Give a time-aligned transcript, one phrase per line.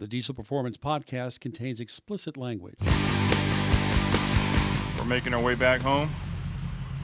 [0.00, 2.78] The Diesel Performance Podcast contains explicit language.
[4.96, 6.10] We're making our way back home.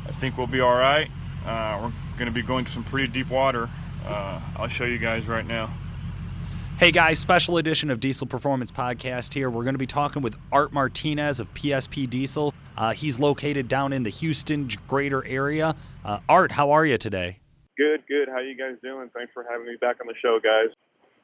[0.06, 1.10] I think we'll be all right.
[1.44, 3.68] Uh, we're going to be going to some pretty deep water.
[4.06, 5.70] Uh, I'll show you guys right now.
[6.78, 9.50] Hey guys, special edition of Diesel Performance Podcast here.
[9.50, 12.54] We're going to be talking with Art Martinez of PSP Diesel.
[12.78, 15.76] Uh, he's located down in the Houston greater area.
[16.02, 17.40] Uh, Art, how are you today?
[17.76, 18.30] Good, good.
[18.30, 19.10] How you guys doing?
[19.14, 20.74] Thanks for having me back on the show, guys.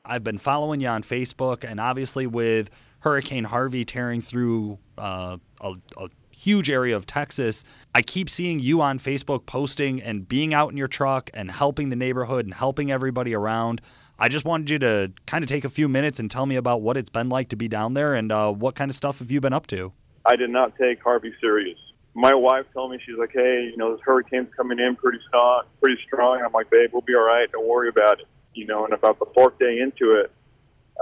[0.05, 2.71] I've been following you on Facebook, and obviously with
[3.01, 7.63] Hurricane Harvey tearing through uh, a, a huge area of Texas,
[7.95, 11.91] I keep seeing you on Facebook posting and being out in your truck and helping
[11.91, 13.81] the neighborhood and helping everybody around.
[14.19, 16.83] I just wanted you to kind of take a few minutes and tell me about
[16.83, 19.31] what it's been like to be down there and uh, what kind of stuff have
[19.31, 19.93] you been up to?
[20.27, 21.79] I did not take Harvey serious.
[22.15, 25.63] My wife told me she's like, "Hey, you know, this hurricane's coming in pretty strong,
[25.81, 27.51] pretty strong." I'm like, "Babe, we'll be all right.
[27.51, 30.31] Don't worry about it." You know, and about the fourth day into it,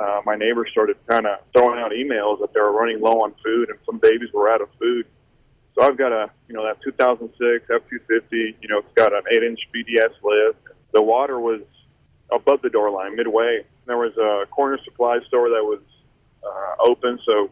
[0.01, 3.35] uh, my neighbors started kind of throwing out emails that they were running low on
[3.45, 5.07] food and some babies were out of food.
[5.75, 8.55] So I've got a, you know, that 2006 F250.
[8.61, 10.59] You know, it's got an eight-inch BDS lift.
[10.93, 11.63] The water was
[12.33, 13.65] above the door line, midway.
[13.87, 15.81] There was a corner supply store that was
[16.45, 17.51] uh, open, so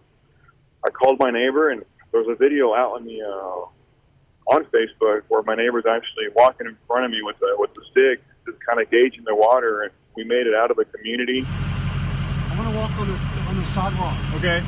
[0.86, 5.22] I called my neighbor, and there was a video out on the uh, on Facebook
[5.28, 8.64] where my neighbor's actually walking in front of me with a with the stick, just
[8.64, 11.44] kind of gauging the water, and we made it out of the community.
[11.46, 13.14] I want to walk on the
[13.48, 14.16] on the sidewalk.
[14.36, 14.62] Okay.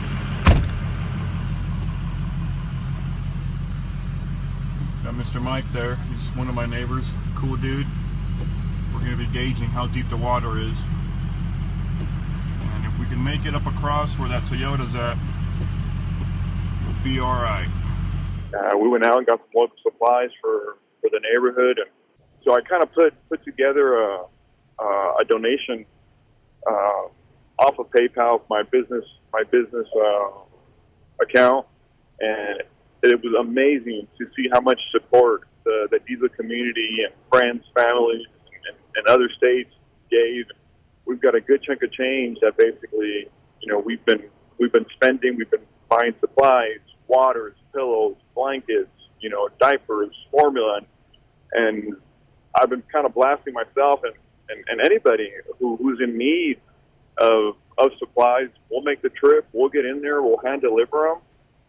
[5.03, 5.43] Got Mr.
[5.43, 5.97] Mike there.
[5.97, 7.07] He's one of my neighbors.
[7.35, 7.87] Cool dude.
[8.93, 10.77] We're going to be gauging how deep the water is.
[12.61, 15.17] And if we can make it up across where that Toyota's at,
[16.85, 17.69] we'll be all right.
[18.53, 21.89] Uh, we went out and got some local supplies for, for the neighborhood, and
[22.45, 24.25] so I kind of put put together a
[24.79, 25.85] uh, a donation
[26.67, 27.03] uh,
[27.59, 30.31] off of PayPal, my business my business uh,
[31.23, 31.67] account,
[32.21, 32.63] and
[33.03, 38.27] it was amazing to see how much support the, the diesel community and friends, family,
[38.69, 39.71] and, and other states
[40.11, 40.47] gave.
[41.07, 43.29] We've got a good chunk of change that basically,
[43.61, 44.23] you know, we've been
[44.59, 45.37] we've been spending.
[45.37, 48.91] We've been buying supplies, waters, pillows, blankets,
[49.21, 50.81] you know, diapers, formula,
[51.53, 51.97] and
[52.55, 54.15] I've been kind of blasting myself and,
[54.49, 56.61] and, and anybody who, who's in need
[57.19, 58.49] of of supplies.
[58.71, 59.47] We'll make the trip.
[59.53, 60.23] We'll get in there.
[60.23, 61.19] We'll hand deliver them,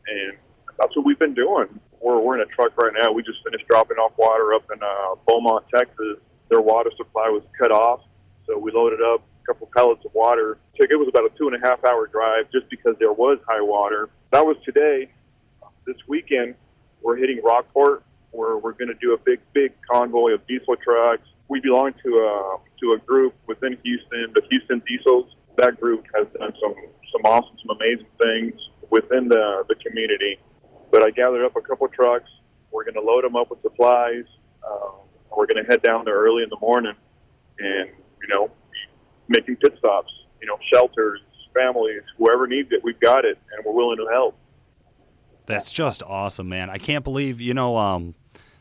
[0.07, 0.37] and
[0.79, 1.79] that's what we've been doing.
[2.01, 3.11] We're we're in a truck right now.
[3.11, 6.17] We just finished dropping off water up in uh, Beaumont, Texas.
[6.49, 8.01] Their water supply was cut off,
[8.45, 10.57] so we loaded up a couple pallets of water.
[10.75, 13.61] It was about a two and a half hour drive just because there was high
[13.61, 14.09] water.
[14.31, 15.09] That was today.
[15.85, 16.55] This weekend,
[17.01, 18.03] we're hitting Rockport.
[18.31, 21.27] Where we're going to do a big, big convoy of diesel trucks.
[21.47, 25.35] We belong to a to a group within Houston, the Houston Diesels.
[25.57, 26.75] That group has done some
[27.11, 28.53] some awesome, some amazing things
[28.89, 30.39] within the the community.
[30.91, 32.29] But I gathered up a couple trucks.
[32.71, 34.25] We're going to load them up with supplies.
[34.69, 34.93] Um,
[35.35, 36.93] we're going to head down there early in the morning,
[37.59, 38.51] and you know,
[39.27, 40.11] making pit stops.
[40.41, 41.19] You know, shelters,
[41.53, 44.37] families, whoever needs it, we've got it, and we're willing to help.
[45.45, 46.69] That's just awesome, man.
[46.69, 48.15] I can't believe, you know, um,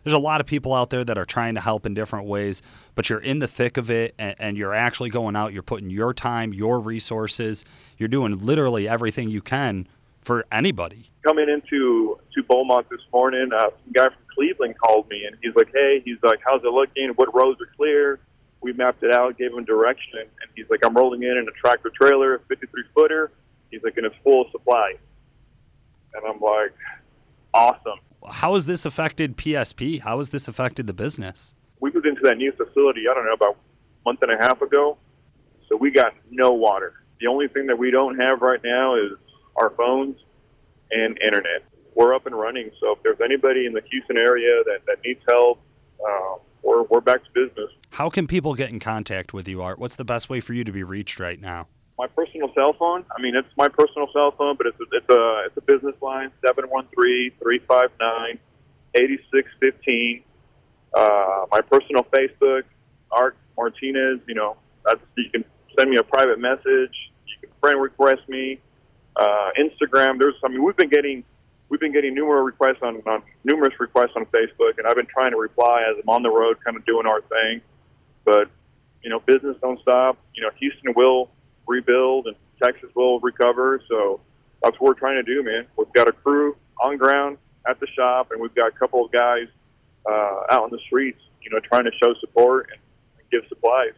[0.05, 2.62] there's a lot of people out there that are trying to help in different ways,
[2.94, 5.91] but you're in the thick of it and, and, you're actually going out, you're putting
[5.91, 7.65] your time, your resources,
[7.99, 9.87] you're doing literally everything you can
[10.21, 11.11] for anybody.
[11.27, 15.71] Coming into to Beaumont this morning, uh, guy from Cleveland called me and he's like,
[15.72, 17.11] "Hey, he's like, how's it looking?
[17.17, 18.21] What roads are clear?"
[18.61, 21.53] We mapped it out, gave him direction, and he's like, "I'm rolling in in a
[21.53, 23.31] tractor trailer, 53 footer."
[23.71, 24.99] He's like, "And it's full of supplies."
[26.15, 26.75] And I'm like,
[27.55, 30.00] "Awesome." How has this affected PSP?
[30.00, 31.54] How has this affected the business?
[31.81, 34.60] We moved into that new facility, I don't know, about a month and a half
[34.60, 34.98] ago.
[35.69, 36.94] So we got no water.
[37.20, 39.12] The only thing that we don't have right now is
[39.56, 40.16] our phones
[40.91, 41.64] and internet.
[41.94, 42.70] We're up and running.
[42.81, 45.60] So if there's anybody in the Houston area that, that needs help,
[46.06, 47.70] uh, we're, we're back to business.
[47.91, 49.78] How can people get in contact with you, Art?
[49.78, 51.69] What's the best way for you to be reached right now?
[52.00, 53.05] My personal cell phone.
[53.15, 55.94] I mean, it's my personal cell phone, but it's a, it's a it's a business
[56.00, 58.38] line seven one three three five nine
[58.94, 60.23] eighty six fifteen.
[60.94, 62.62] Uh, my personal Facebook,
[63.11, 64.20] Art Martinez.
[64.26, 65.44] You know, that's you can
[65.79, 66.64] send me a private message.
[67.26, 68.61] You can friend request me.
[69.17, 70.19] Uh, Instagram.
[70.19, 70.37] There's.
[70.43, 71.23] I mean, we've been getting
[71.69, 75.32] we've been getting numerous requests on, on numerous requests on Facebook, and I've been trying
[75.32, 77.61] to reply as I'm on the road, kind of doing our thing.
[78.25, 78.49] But
[79.02, 80.17] you know, business don't stop.
[80.35, 81.29] You know, Houston will
[81.70, 83.81] rebuild and Texas will recover.
[83.88, 84.20] So
[84.62, 85.67] that's what we're trying to do, man.
[85.78, 87.38] We've got a crew on ground
[87.69, 89.46] at the shop, and we've got a couple of guys
[90.06, 92.81] uh, out on the streets, you know, trying to show support and,
[93.19, 93.93] and give supplies.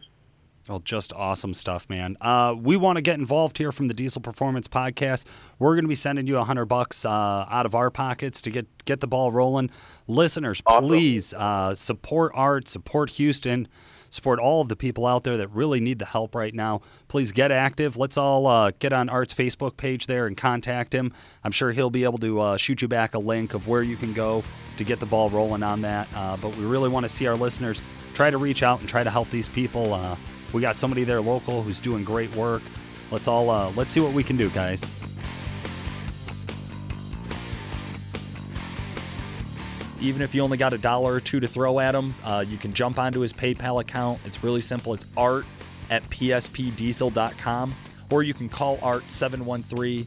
[0.69, 2.15] Well, just awesome stuff, man.
[2.21, 5.25] Uh, we want to get involved here from the Diesel Performance Podcast.
[5.59, 7.09] We're going to be sending you a hundred bucks uh,
[7.49, 9.71] out of our pockets to get get the ball rolling.
[10.07, 10.87] Listeners, Awesome.
[10.87, 13.67] please uh, support Art, support Houston,
[14.13, 16.81] support all of the people out there that really need the help right now.
[17.07, 17.97] Please get active.
[17.97, 21.11] Let's all uh, get on Art's Facebook page there and contact him.
[21.43, 23.97] I'm sure he'll be able to uh, shoot you back a link of where you
[23.97, 24.43] can go
[24.77, 26.07] to get the ball rolling on that.
[26.15, 27.81] Uh, but we really want to see our listeners
[28.13, 29.93] try to reach out and try to help these people.
[29.93, 30.15] Uh,
[30.53, 32.61] we got somebody there local who's doing great work.
[33.11, 35.02] Let's all uh, let's see what we can do, guys.
[40.03, 42.57] Even if you only got a dollar or two to throw at him, uh, you
[42.57, 44.19] can jump onto his PayPal account.
[44.25, 44.93] It's really simple.
[44.93, 45.45] It's art
[45.89, 47.75] at pspdiesel.com,
[48.09, 50.05] or you can call Art 713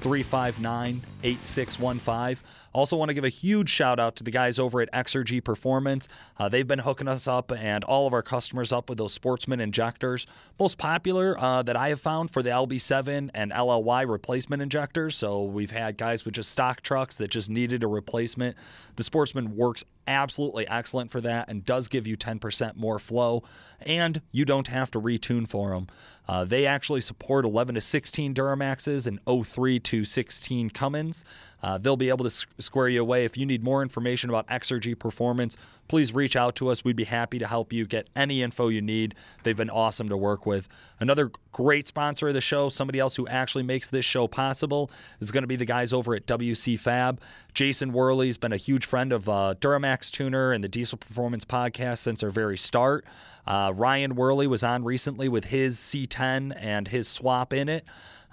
[0.00, 2.46] 359 8615.
[2.72, 6.08] Also, want to give a huge shout out to the guys over at Exergy Performance.
[6.38, 9.60] Uh, they've been hooking us up and all of our customers up with those Sportsman
[9.60, 10.26] injectors.
[10.58, 15.16] Most popular uh, that I have found for the LB7 and LLY replacement injectors.
[15.16, 18.56] So, we've had guys with just stock trucks that just needed a replacement.
[18.94, 23.42] The Sportsman works absolutely excellent for that and does give you 10% more flow,
[23.80, 25.88] and you don't have to retune for them.
[26.28, 31.15] Uh, they actually support 11 to 16 Duramaxes and 03 to 16 Cummins.
[31.62, 33.24] Uh, they'll be able to square you away.
[33.24, 35.56] If you need more information about Exergy Performance,
[35.88, 36.84] please reach out to us.
[36.84, 39.14] We'd be happy to help you get any info you need.
[39.42, 40.68] They've been awesome to work with.
[41.00, 44.90] Another great sponsor of the show, somebody else who actually makes this show possible,
[45.20, 47.20] is going to be the guys over at WC Fab.
[47.54, 51.98] Jason Wehrli's been a huge friend of uh, Duramax Tuner and the Diesel Performance podcast
[51.98, 53.04] since our very start.
[53.46, 57.84] Uh, Ryan Wehrli was on recently with his C10 and his swap in it.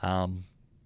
[0.01, 0.45] Um,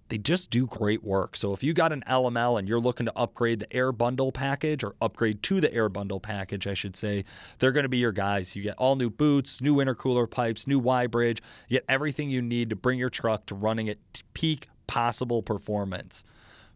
[0.09, 1.36] they just do great work.
[1.36, 4.83] So if you got an LML and you're looking to upgrade the Air Bundle package
[4.83, 7.25] or upgrade to the Air Bundle package, I should say,
[7.59, 8.56] they're going to be your guys.
[8.56, 11.42] You get all new boots, new intercooler pipes, new Y bridge.
[11.68, 13.98] You get everything you need to bring your truck to running at
[14.33, 16.24] peak possible performance.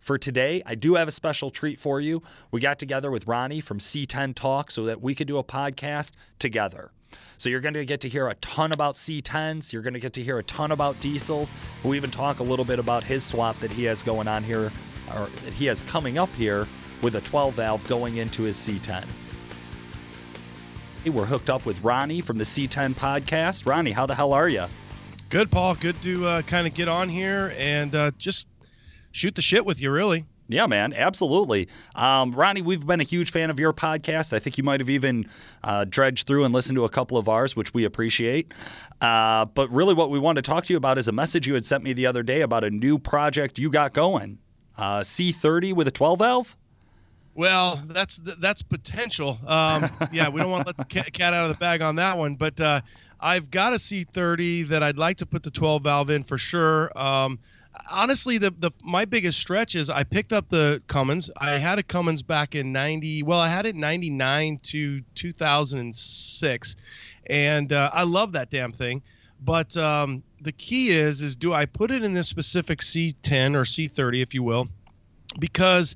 [0.02, 2.24] For today, I do have a special treat for you.
[2.50, 6.14] We got together with Ronnie from C10 Talk so that we could do a podcast
[6.40, 6.92] together.
[7.38, 9.72] So you're going to get to hear a ton about C10s.
[9.72, 11.54] You're going to get to hear a ton about diesels.
[11.84, 14.72] We even talk a little bit about his swap that he has going on here,
[15.14, 16.68] or that he has coming up here
[17.04, 19.06] with a 12 valve going into his C10.
[21.06, 23.68] We're hooked up with Ronnie from the C10 podcast.
[23.68, 24.66] Ronnie, how the hell are you?
[25.30, 25.76] Good, Paul.
[25.76, 28.48] Good to uh, kind of get on here and uh, just
[29.12, 30.26] shoot the shit with you, really.
[30.48, 31.70] Yeah, man, absolutely.
[31.96, 34.34] Um, Ronnie, we've been a huge fan of your podcast.
[34.34, 35.30] I think you might have even
[35.64, 38.54] uh, dredged through and listened to a couple of ours, which we appreciate.
[39.00, 41.54] Uh, but really, what we want to talk to you about is a message you
[41.54, 44.40] had sent me the other day about a new project you got going
[44.78, 46.58] uh, C30 with a 12 valve?
[47.34, 49.40] Well, that's that's potential.
[49.48, 52.18] Um, yeah, we don't want to let the cat, out of the bag on that
[52.18, 52.82] one, but uh,
[53.20, 56.92] I've got a C30 that I'd like to put the 12 valve in for sure.
[56.98, 57.40] Um,
[57.90, 61.30] honestly, the, the my biggest stretch is I picked up the Cummins.
[61.38, 63.24] I had a Cummins back in 90.
[63.24, 66.76] Well, I had it 99 to 2006,
[67.28, 69.02] and uh, I love that damn thing.
[69.44, 73.64] But um, the key is is do I put it in this specific C10 or
[73.64, 74.70] C30, if you will,
[75.40, 75.96] because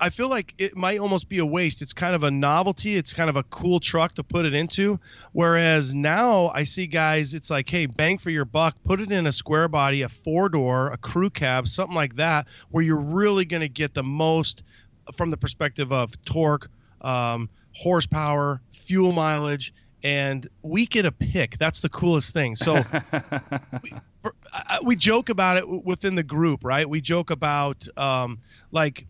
[0.00, 1.82] I feel like it might almost be a waste.
[1.82, 2.96] It's kind of a novelty.
[2.96, 4.98] It's kind of a cool truck to put it into.
[5.32, 9.26] Whereas now I see guys, it's like, hey, bang for your buck, put it in
[9.26, 13.44] a square body, a four door, a crew cab, something like that, where you're really
[13.44, 14.62] going to get the most
[15.14, 16.70] from the perspective of torque,
[17.02, 19.74] um, horsepower, fuel mileage.
[20.02, 21.58] And we get a pick.
[21.58, 22.56] That's the coolest thing.
[22.56, 22.76] So
[23.82, 23.92] we,
[24.22, 26.88] for, I, we joke about it within the group, right?
[26.88, 28.38] We joke about um,
[28.72, 29.06] like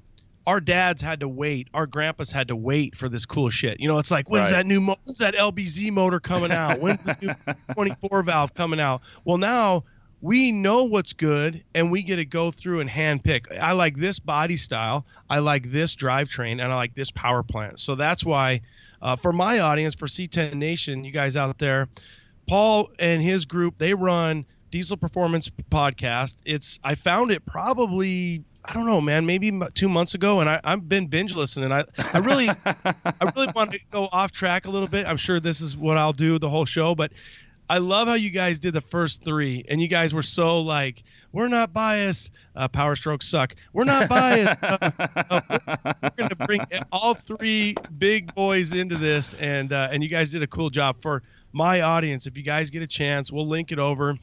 [0.47, 3.78] our dads had to wait, our grandpas had to wait for this cool shit.
[3.80, 4.59] You know, it's like when's Right.
[4.59, 6.80] that new mo- when's that LBZ motor coming out?
[6.80, 9.02] When's the new 24 valve coming out?
[9.25, 9.85] Well, now
[10.23, 13.47] we know what's good and we get to go through and hand pick.
[13.59, 17.80] I like this body style, I like this drivetrain, and I like this power plant.
[17.80, 18.61] So that's why
[19.02, 21.88] uh, for my audience, for C10 Nation, you guys out there,
[22.49, 26.37] Paul and his group, they run Diesel Performance Podcast.
[26.44, 30.61] It's I found it probably I don't know, man, maybe two months ago, and I,
[30.62, 31.73] I've been binge listening.
[31.73, 35.07] I I really I really want to go off track a little bit.
[35.07, 37.12] I'm sure this is what I'll do the whole show, but
[37.71, 41.05] I love how you guys did the first three, and you guys were so like,
[41.33, 42.33] we're not biased.
[42.57, 43.55] Uh, power strokes suck.
[43.73, 44.59] We're not biased.
[44.61, 49.88] Uh, uh, we're, we're going to bring all three big boys into this, and uh,
[49.93, 52.26] and you guys did a cool job for my audience.
[52.26, 54.19] If you guys get a chance, we'll link it over.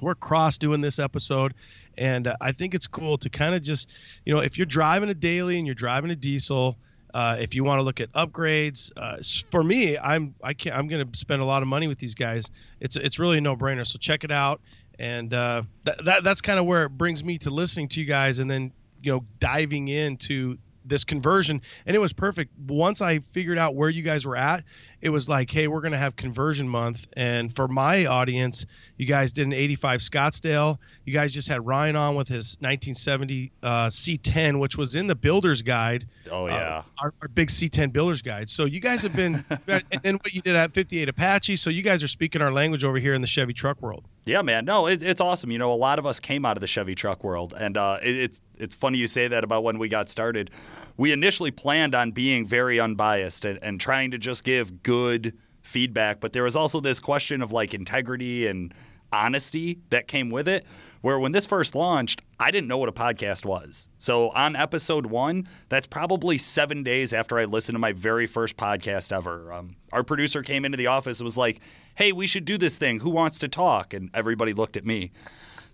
[0.00, 1.54] We're cross doing this episode,
[1.96, 3.88] and uh, I think it's cool to kind of just,
[4.24, 6.76] you know, if you're driving a daily and you're driving a diesel,
[7.14, 9.16] Uh, if you want to look at upgrades, uh,
[9.50, 12.14] for me, I'm I can't I'm going to spend a lot of money with these
[12.14, 12.44] guys.
[12.80, 13.86] It's it's really a no brainer.
[13.86, 14.60] So check it out,
[14.98, 18.06] and uh, that, that that's kind of where it brings me to listening to you
[18.06, 23.18] guys, and then you know diving into this conversion and it was perfect once i
[23.18, 24.64] figured out where you guys were at
[25.00, 29.06] it was like hey we're going to have conversion month and for my audience you
[29.06, 33.86] guys did an 85 scottsdale you guys just had ryan on with his 1970 uh,
[33.86, 36.82] c10 which was in the builder's guide Oh uh, yeah.
[37.02, 40.40] our, our big c10 builder's guide so you guys have been and then what you
[40.42, 43.26] did at 58 apache so you guys are speaking our language over here in the
[43.26, 44.66] chevy truck world Yeah, man.
[44.66, 45.50] No, it, it's awesome.
[45.50, 47.98] You know, a lot of us came out of the Chevy truck world, and uh,
[48.02, 50.50] it, it's it's funny you say that about when we got started.
[50.98, 56.20] We initially planned on being very unbiased and, and trying to just give good feedback,
[56.20, 58.74] but there was also this question of like integrity and
[59.12, 60.66] honesty that came with it.
[61.00, 63.88] Where when this first launched, I didn't know what a podcast was.
[63.98, 68.56] So on episode one, that's probably seven days after I listened to my very first
[68.56, 69.52] podcast ever.
[69.52, 71.60] Um, our producer came into the office and was like,
[71.94, 73.00] "Hey, we should do this thing.
[73.00, 75.12] Who wants to talk?" And everybody looked at me.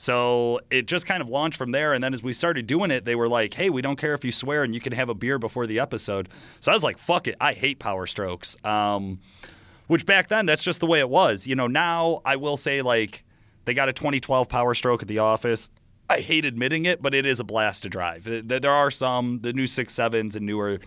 [0.05, 1.95] So it just kind of launched from there.
[1.95, 4.23] And then as we started doing it, they were like, hey, we don't care if
[4.23, 6.29] you swear and you can have a beer before the episode.
[6.61, 7.37] So I was like, fuck it.
[7.41, 8.55] I hate Power Strokes.
[8.67, 9.21] Um,
[9.87, 11.47] which back then, that's just the way it was.
[11.47, 13.25] You know, now I will say, like,
[13.65, 15.71] they got a 2012 Power Stroke at the office.
[16.11, 18.25] I hate admitting it, but it is a blast to drive.
[18.25, 20.81] There are some, the new six sevens and newer,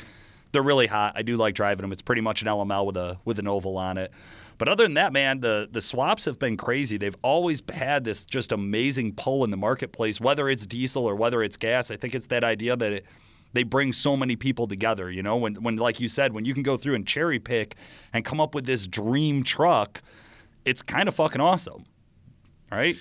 [0.51, 1.13] they're really hot.
[1.15, 1.91] I do like driving them.
[1.91, 4.11] It's pretty much an LML with a with an oval on it.
[4.57, 6.97] But other than that, man, the the swaps have been crazy.
[6.97, 11.43] They've always had this just amazing pull in the marketplace, whether it's diesel or whether
[11.43, 11.91] it's gas.
[11.91, 13.05] I think it's that idea that it,
[13.53, 15.11] they bring so many people together.
[15.11, 17.75] You know, when when like you said, when you can go through and cherry pick
[18.13, 20.01] and come up with this dream truck,
[20.65, 21.85] it's kind of fucking awesome,
[22.71, 22.95] right?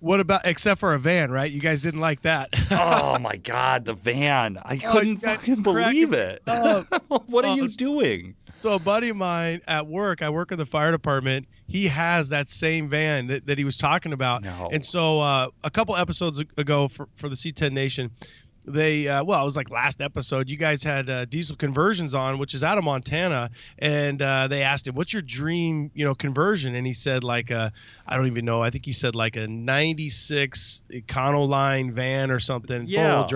[0.00, 3.84] what about except for a van right you guys didn't like that oh my god,
[3.84, 4.56] the van!
[4.64, 6.40] I Oh, couldn't guys fucking believe it.
[6.46, 8.36] what are Oh, you doing?
[8.58, 11.46] So a buddy of mine at work, I work in the fire department.
[11.68, 14.42] He has that same van that, that he was talking about.
[14.42, 14.68] No.
[14.72, 18.10] And so uh, a couple episodes ago for, for the C10 Nation,
[18.64, 20.48] they uh, well, it was like last episode.
[20.48, 24.62] You guys had uh, diesel conversions on, which is out of Montana, and uh, they
[24.62, 27.72] asked him, "What's your dream, you know, conversion?" And he said like a,
[28.06, 28.62] I don't even know.
[28.62, 32.84] I think he said like a '96 Econoline van or something.
[32.86, 33.26] Yeah.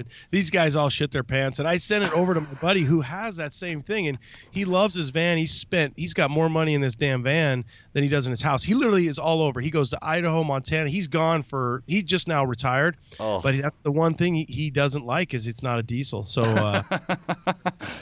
[0.00, 2.80] But these guys all shit their pants, and I sent it over to my buddy
[2.80, 4.16] who has that same thing, and
[4.50, 5.36] he loves his van.
[5.36, 8.40] He's spent, he's got more money in this damn van than he does in his
[8.40, 8.62] house.
[8.62, 9.60] He literally is all over.
[9.60, 10.88] He goes to Idaho, Montana.
[10.88, 13.40] He's gone for, he's just now retired, Oh.
[13.42, 16.24] but that's the one thing he, he doesn't like is it's not a diesel.
[16.24, 16.82] So uh,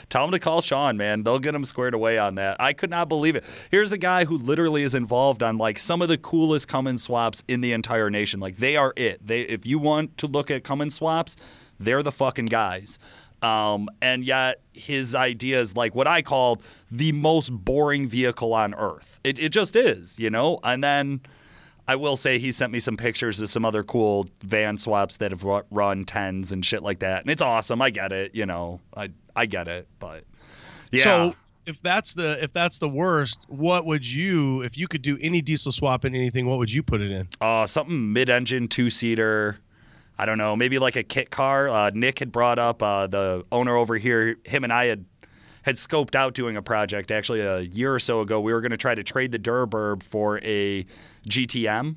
[0.09, 1.23] Tell him to call Sean, man.
[1.23, 2.57] They'll get him squared away on that.
[2.59, 3.43] I could not believe it.
[3.71, 7.43] Here's a guy who literally is involved on like some of the coolest Cummins swaps
[7.47, 8.39] in the entire nation.
[8.39, 9.25] Like they are it.
[9.25, 11.35] They if you want to look at Cummins swaps,
[11.79, 12.99] they're the fucking guys.
[13.41, 18.73] Um, and yet his idea is like what I called the most boring vehicle on
[18.73, 19.19] earth.
[19.23, 20.59] It, it just is, you know?
[20.61, 21.21] And then
[21.87, 25.31] I will say he sent me some pictures of some other cool van swaps that
[25.31, 27.81] have run tens and shit like that, and it's awesome.
[27.81, 30.23] I get it, you know, I I get it, but
[30.91, 35.01] yeah, so if that's the if that's the worst, what would you if you could
[35.01, 36.45] do any diesel swap in anything?
[36.45, 37.27] What would you put it in?
[37.41, 39.57] uh, something mid-engine two seater.
[40.19, 41.69] I don't know, maybe like a kit car.
[41.69, 44.35] Uh, Nick had brought up uh, the owner over here.
[44.45, 45.05] Him and I had
[45.63, 48.39] had scoped out doing a project actually a year or so ago.
[48.39, 50.85] We were going to try to trade the Durburb for a
[51.29, 51.95] GTM.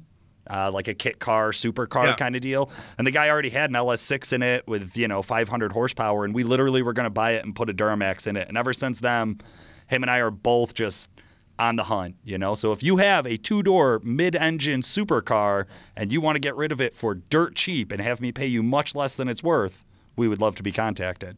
[0.50, 2.16] Uh, like a kit car, supercar Yeah.
[2.16, 5.22] kind of deal, and the guy already had an LS6 in it with you know
[5.22, 8.36] 500 horsepower, and we literally were going to buy it and put a Duramax in
[8.36, 8.48] it.
[8.48, 9.40] And ever since then,
[9.86, 11.10] him and I are both just
[11.58, 12.54] on the hunt, you know.
[12.54, 15.66] So if you have a two-door mid-engine supercar
[15.96, 18.46] and you want to get rid of it for dirt cheap and have me pay
[18.46, 19.84] you much less than it's worth,
[20.16, 21.36] we would love to be contacted.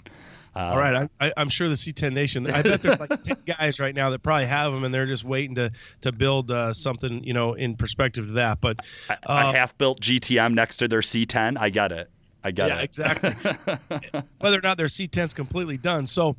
[0.56, 2.48] Uh, All right, I, I, I'm sure the C10 Nation.
[2.48, 5.24] I bet there's like 10 guys right now that probably have them, and they're just
[5.24, 8.60] waiting to to build uh, something, you know, in perspective to that.
[8.60, 8.78] But
[9.08, 12.08] a uh, half-built GTM next to their C10, I get it.
[12.44, 12.74] I get it.
[12.74, 12.84] yeah, it.
[12.84, 13.30] exactly.
[14.38, 16.06] Whether or not their C10's completely done.
[16.06, 16.36] So,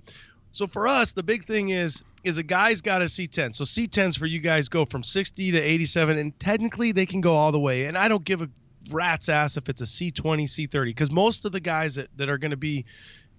[0.54, 3.54] so for us, the big thing is is a guy's got a C10.
[3.54, 7.36] So C10s for you guys go from 60 to 87, and technically they can go
[7.36, 7.86] all the way.
[7.86, 8.50] And I don't give a
[8.90, 12.38] rat's ass if it's a C20, C30, because most of the guys that, that are
[12.38, 12.86] going to be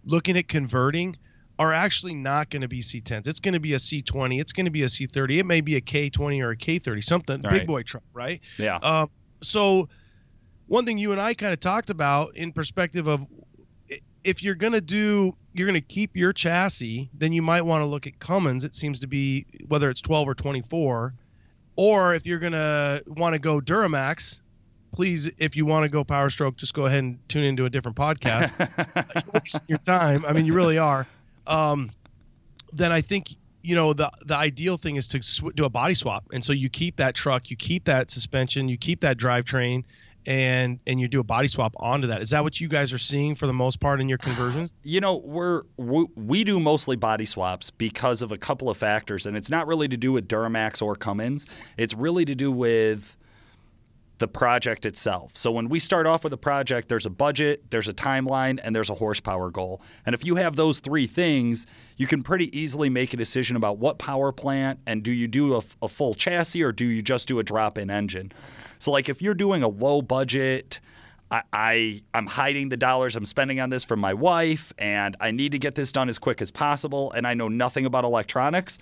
[0.04, 1.16] looking at converting
[1.58, 3.26] are actually not going to be C10s.
[3.26, 4.40] It's going to be a C20.
[4.40, 5.38] It's going to be a C30.
[5.38, 7.52] It may be a K20 or a K30, something Right.
[7.60, 8.40] big boy truck, right?
[8.58, 8.76] Yeah.
[8.76, 9.10] Um,
[9.42, 9.88] so
[10.66, 13.24] one thing you and I kind of talked about in perspective of
[14.26, 17.86] if you're going to do you're to keep your chassis, then you might want to
[17.86, 18.62] look at Cummins.
[18.64, 21.14] It seems to be whether it's 12 or 24
[21.76, 24.40] or if you're going to want to go Duramax,
[24.92, 27.70] please if you want to go Power Stroke just go ahead and tune into a
[27.70, 28.50] different podcast.
[29.14, 30.24] You're wasting your time.
[30.26, 31.06] I mean, you really are.
[31.46, 31.92] Um,
[32.72, 35.94] then I think you know the the ideal thing is to sw- do a body
[35.94, 39.84] swap, and so you keep that truck, you keep that suspension, you keep that drivetrain,
[40.26, 42.20] and and you do a body swap onto that.
[42.20, 44.70] Is that what you guys are seeing for the most part in your conversions?
[44.86, 49.26] You know, we're we, we do mostly body swaps because of a couple of factors,
[49.26, 51.46] and it's not really to do with Duramax or Cummins.
[51.76, 53.16] It's really to do with
[54.18, 55.36] the project itself.
[55.36, 58.74] So when we start off with a project, there's a budget, there's a timeline, and
[58.74, 59.82] there's a horsepower goal.
[60.06, 63.78] And if you have those three things, you can pretty easily make a decision about
[63.78, 67.28] what power plant and do you do a, a full chassis or do you just
[67.28, 68.32] do a drop-in engine.
[68.78, 70.80] So like if you're doing a low budget.
[71.28, 75.32] I, I am hiding the dollars I'm spending on this from my wife, and I
[75.32, 77.10] need to get this done as quick as possible.
[77.10, 78.78] And I know nothing about electronics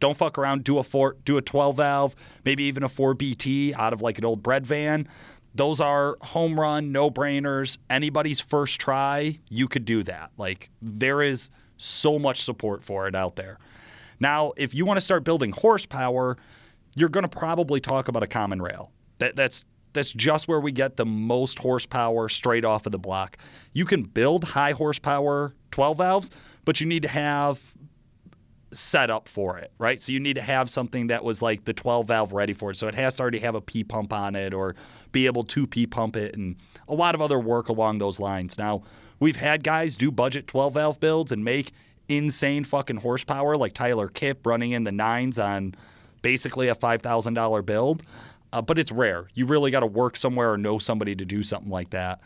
[0.00, 0.64] don't fuck around.
[0.64, 4.24] Do a four, do a 12 valve, maybe even a 4BT out of like an
[4.24, 5.08] old bread van.
[5.54, 7.78] Those are home run, no brainers.
[7.88, 10.30] Anybody's first try, you could do that.
[10.36, 13.58] Like there is so much support for it out there.
[14.20, 16.36] Now, if you want to start building horsepower,
[16.94, 18.92] you're going to probably talk about a common rail.
[19.18, 23.38] That, that's that's just where we get the most horsepower straight off of the block.
[23.72, 26.30] You can build high horsepower 12 valves,
[26.66, 27.74] but you need to have
[28.72, 30.00] set up for it, right?
[30.00, 32.76] So you need to have something that was like the 12 valve ready for it.
[32.76, 34.74] So it has to already have a P pump on it or
[35.12, 36.56] be able to P pump it and
[36.88, 38.58] a lot of other work along those lines.
[38.58, 38.82] Now,
[39.20, 41.72] we've had guys do budget 12 valve builds and make
[42.08, 45.74] insane fucking horsepower like Tyler Kipp running in the nines on
[46.22, 48.02] basically a $5,000 build.
[48.52, 49.28] Uh, but it's rare.
[49.34, 52.20] You really got to work somewhere or know somebody to do something like that.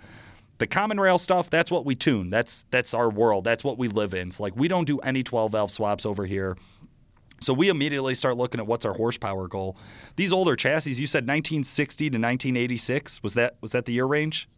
[0.61, 2.29] The common rail stuff, that's what we tune.
[2.29, 3.45] That's that's our world.
[3.45, 4.31] That's what we live in.
[4.31, 6.59] So like we don't do any 12 valve swaps over here.
[7.41, 9.79] So we immediately start looking at what's our horsepower goal.
[10.17, 13.23] These older chassis, you said 1960 to 1986.
[13.23, 14.51] Was that was that the year range?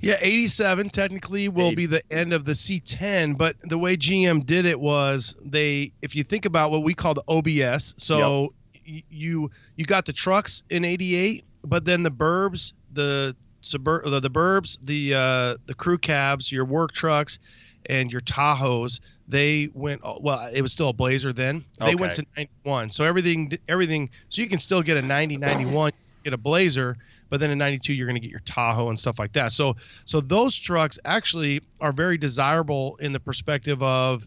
[0.00, 4.64] Yeah, 87 technically will be the end of the C10, but the way GM did
[4.64, 8.48] it was they if you think about what we call the OBS, so
[8.86, 9.04] yep.
[9.10, 14.30] you you got the trucks in 88, but then the burbs, the suburb the, the
[14.30, 17.38] burbs, the uh, the crew cabs, your work trucks,
[17.86, 19.00] and your Tahoes.
[19.28, 20.50] They went well.
[20.52, 21.64] It was still a Blazer then.
[21.78, 21.94] They okay.
[21.94, 22.90] went to 91.
[22.90, 24.10] So everything everything.
[24.28, 25.92] So you can still get a 90 91,
[26.24, 26.98] get a Blazer,
[27.30, 29.52] but then in 92 you're going to get your Tahoe and stuff like that.
[29.52, 34.26] So so those trucks actually are very desirable in the perspective of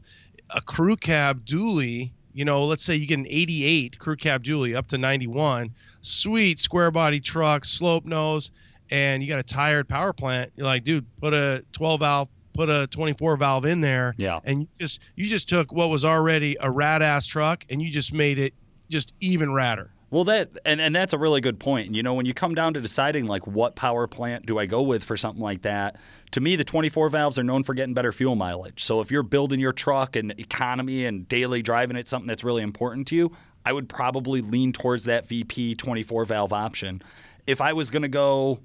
[0.50, 2.12] a crew cab dually.
[2.34, 6.60] You know, let's say you get an 88 crew cab dually up to 91, sweet
[6.60, 8.52] square body truck, slope nose
[8.90, 12.70] and you got a tired power plant, you're like, dude, put a 12 valve, put
[12.70, 14.14] a 24 valve in there.
[14.18, 14.40] Yeah.
[14.44, 17.92] And you just you just took what was already a rad ass truck and you
[17.92, 18.54] just made it
[18.90, 19.90] just even radder.
[20.12, 21.94] Well, that and, and that's a really good point.
[21.94, 24.82] You know, when you come down to deciding like what power plant do I go
[24.82, 25.98] with for something like that,
[26.32, 28.84] to me the 24 valves are known for getting better fuel mileage.
[28.84, 32.62] So if you're building your truck and economy and daily driving it, something that's really
[32.62, 33.32] important to you,
[33.66, 37.02] I would probably lean towards that VP 24 valve option.
[37.48, 38.60] If I was going to go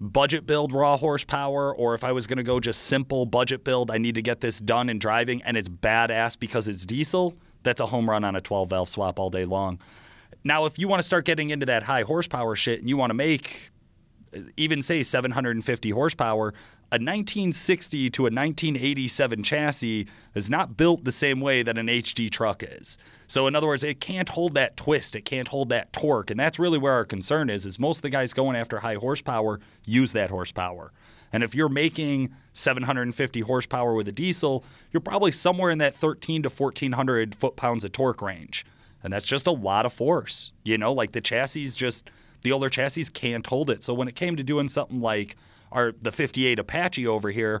[0.00, 3.90] budget build raw horsepower or if I was going to go just simple budget build,
[3.90, 7.80] I need to get this done in driving and it's badass because it's diesel, that's
[7.80, 9.78] a home run on a 12 valve swap all day long.
[10.44, 13.10] Now, if you want to start getting into that high horsepower shit and you want
[13.10, 13.70] to make
[14.56, 16.48] even say 750 horsepower,
[16.92, 22.30] a 1960 to a 1987 chassis is not built the same way that an HD
[22.30, 22.96] truck is.
[23.26, 26.38] So in other words, it can't hold that twist, it can't hold that torque, and
[26.38, 27.66] that's really where our concern is.
[27.66, 30.92] Is most of the guys going after high horsepower use that horsepower.
[31.32, 36.44] And if you're making 750 horsepower with a diesel, you're probably somewhere in that 13
[36.44, 38.64] to 1400 foot pounds of torque range.
[39.02, 40.52] And that's just a lot of force.
[40.64, 42.10] You know, like the chassis just
[42.46, 43.82] the older chassis can't hold it.
[43.82, 45.34] So when it came to doing something like
[45.72, 47.60] our the 58 Apache over here,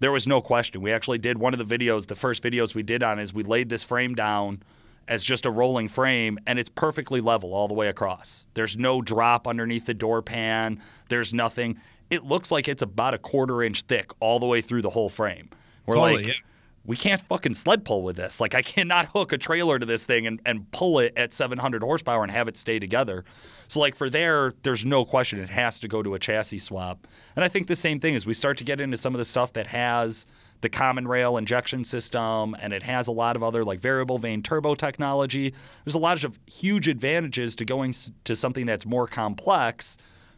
[0.00, 0.82] there was no question.
[0.82, 3.44] We actually did one of the videos, the first videos we did on is we
[3.44, 4.62] laid this frame down
[5.08, 8.46] as just a rolling frame and it's perfectly level all the way across.
[8.52, 10.82] There's no drop underneath the door pan.
[11.08, 11.80] There's nothing.
[12.10, 15.08] It looks like it's about a quarter inch thick all the way through the whole
[15.08, 15.48] frame.
[15.86, 16.40] We're totally, like, yeah.
[16.84, 18.40] We can't fucking sled pull with this.
[18.40, 21.82] Like, I cannot hook a trailer to this thing and, and pull it at 700
[21.82, 23.24] horsepower and have it stay together.
[23.68, 27.06] So like for there, there's no question it has to go to a chassis swap.
[27.36, 29.24] And I think the same thing as we start to get into some of the
[29.24, 30.26] stuff that has
[30.60, 34.42] the common rail injection system and it has a lot of other like variable vane
[34.42, 35.54] turbo technology.
[35.84, 39.96] There's a lot of huge advantages to going to something that's more complex,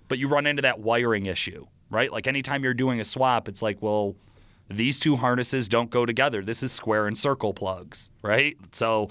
[0.08, 2.12] but you run into that wiring issue, right?
[2.12, 4.14] Like anytime you're doing a swap, it's like, well,
[4.76, 6.42] these two harnesses don't go together.
[6.42, 8.56] This is square and circle plugs, right?
[8.72, 9.10] So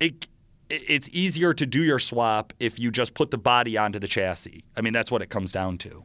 [0.00, 0.26] it
[0.70, 4.64] it's easier to do your swap if you just put the body onto the chassis.
[4.76, 6.04] I mean, that's what it comes down to.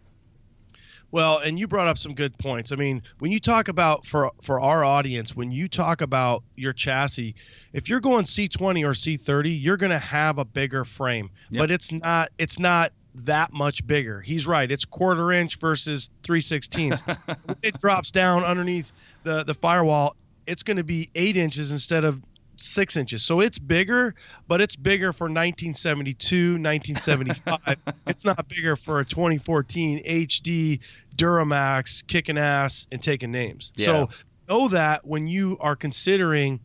[1.11, 2.71] Well, and you brought up some good points.
[2.71, 6.73] I mean, when you talk about for for our audience, when you talk about your
[6.73, 7.35] chassis,
[7.71, 11.59] if you're going C20 or C30, you're going to have a bigger frame, Yep.
[11.61, 14.21] but it's not it's not that much bigger.
[14.21, 14.69] He's right.
[14.69, 16.91] It's quarter inch versus 316.
[17.45, 18.91] when it drops down underneath
[19.23, 22.21] the the firewall, it's going to be 8 inches instead of
[22.57, 23.23] 6 inches.
[23.23, 24.15] So it's bigger,
[24.47, 27.77] but it's bigger for 1972, 1975.
[28.07, 30.79] it's not bigger for a 2014 HD
[31.15, 33.71] Duramax kicking ass and taking names.
[33.75, 33.85] Yeah.
[33.85, 34.09] So
[34.49, 36.59] know that when you are considering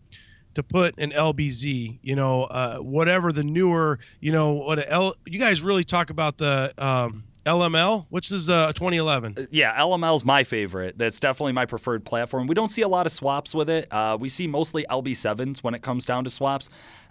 [0.58, 5.14] to put an LBZ, you know, uh, whatever the newer, you know, what a L.
[5.24, 9.48] You guys really talk about the um, LML, which is uh, 2011.
[9.50, 10.98] Yeah, LML's my favorite.
[10.98, 12.46] That's definitely my preferred platform.
[12.46, 13.90] We don't see a lot of swaps with it.
[13.90, 16.68] Uh, we see mostly LB7s when it comes down to swaps.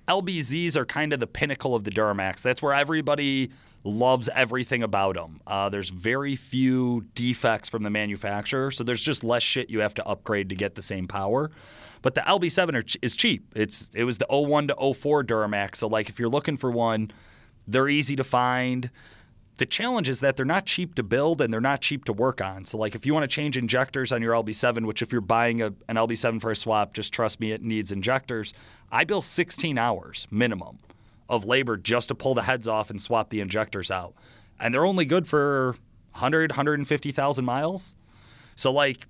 [0.07, 2.41] LBZs are kind of the pinnacle of the Duramax.
[2.41, 3.51] That's where everybody
[3.83, 5.41] loves everything about them.
[5.47, 9.93] Uh, there's very few defects from the manufacturer, so there's just less shit you have
[9.95, 11.49] to upgrade to get the same power.
[12.01, 13.51] But the LB7 are, ch- is cheap.
[13.55, 15.77] It's it was the 01 to 04 Duramax.
[15.77, 17.11] So like if you're looking for one,
[17.67, 18.89] they're easy to find.
[19.57, 22.41] The challenge is that they're not cheap to build and they're not cheap to work
[22.41, 22.65] on.
[22.65, 25.61] So, like, if you want to change injectors on your LB7, which if you're buying
[25.61, 28.53] a, an LB7 for a swap, just trust me, it needs injectors.
[28.91, 30.77] I bill 16 hours minimum
[31.27, 34.13] of labor just to pull the heads off and swap the injectors out.
[34.59, 35.75] And they're only good for
[36.11, 37.95] 100, 150,000 miles.
[38.55, 39.07] So, like,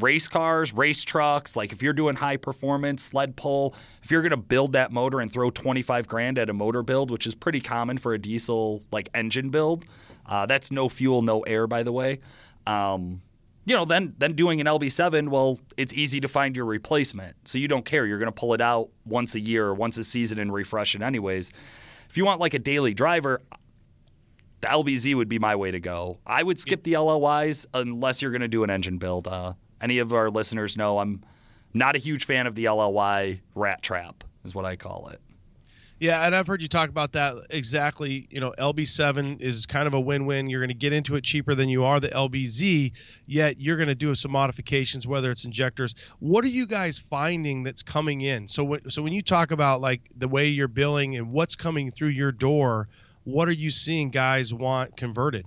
[0.00, 4.30] race cars, race trucks, like if you're doing high performance sled pull, if you're going
[4.30, 7.60] to build that motor and throw 25 grand at a motor build, which is pretty
[7.60, 9.84] common for a diesel like engine build,
[10.26, 12.20] uh, that's no fuel, no air, by the way.
[12.66, 13.22] Um,
[13.64, 17.58] you know, then then doing an LB7, well, it's easy to find your replacement, so
[17.58, 18.06] you don't care.
[18.06, 20.94] You're going to pull it out once a year or once a season and refresh
[20.94, 21.52] it anyways.
[22.08, 23.40] If you want like a daily driver,
[24.62, 26.18] the LBZ would be my way to go.
[26.26, 29.26] I would skip the LLYs unless you're going to do an engine build.
[29.26, 31.22] Uh, any of our listeners know I'm
[31.74, 35.20] not a huge fan of the LLY rat trap, is what I call it.
[36.02, 38.26] Yeah, and I've heard you talk about that exactly.
[38.28, 40.48] You know, LB7 is kind of a win-win.
[40.48, 42.90] You're going to get into it cheaper than you are the LBZ,
[43.26, 45.94] yet you're going to do some modifications, whether it's injectors.
[46.18, 48.48] What are you guys finding that's coming in?
[48.48, 52.08] So, so when you talk about like the way you're billing and what's coming through
[52.08, 52.88] your door,
[53.22, 55.46] what are you seeing guys want converted?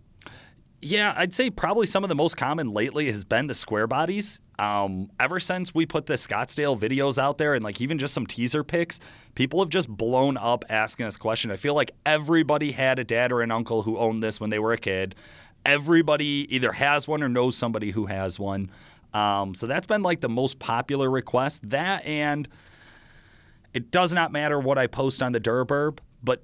[0.85, 4.39] Yeah, I'd say probably some of the most common lately has been the square bodies.
[4.59, 8.27] Um, ever since we put the Scottsdale videos out there and like even just some
[8.27, 8.99] teaser pics,
[9.33, 11.51] people have just blown up asking us questions.
[11.51, 14.59] I feel like everybody had a dad or an uncle who owned this when they
[14.59, 15.15] were a kid.
[15.65, 18.69] Everybody either has one or knows somebody who has one.
[19.11, 21.67] Um, so that's been like the most popular request.
[21.71, 22.47] That and
[23.73, 26.43] it does not matter what I post on the Durburb, but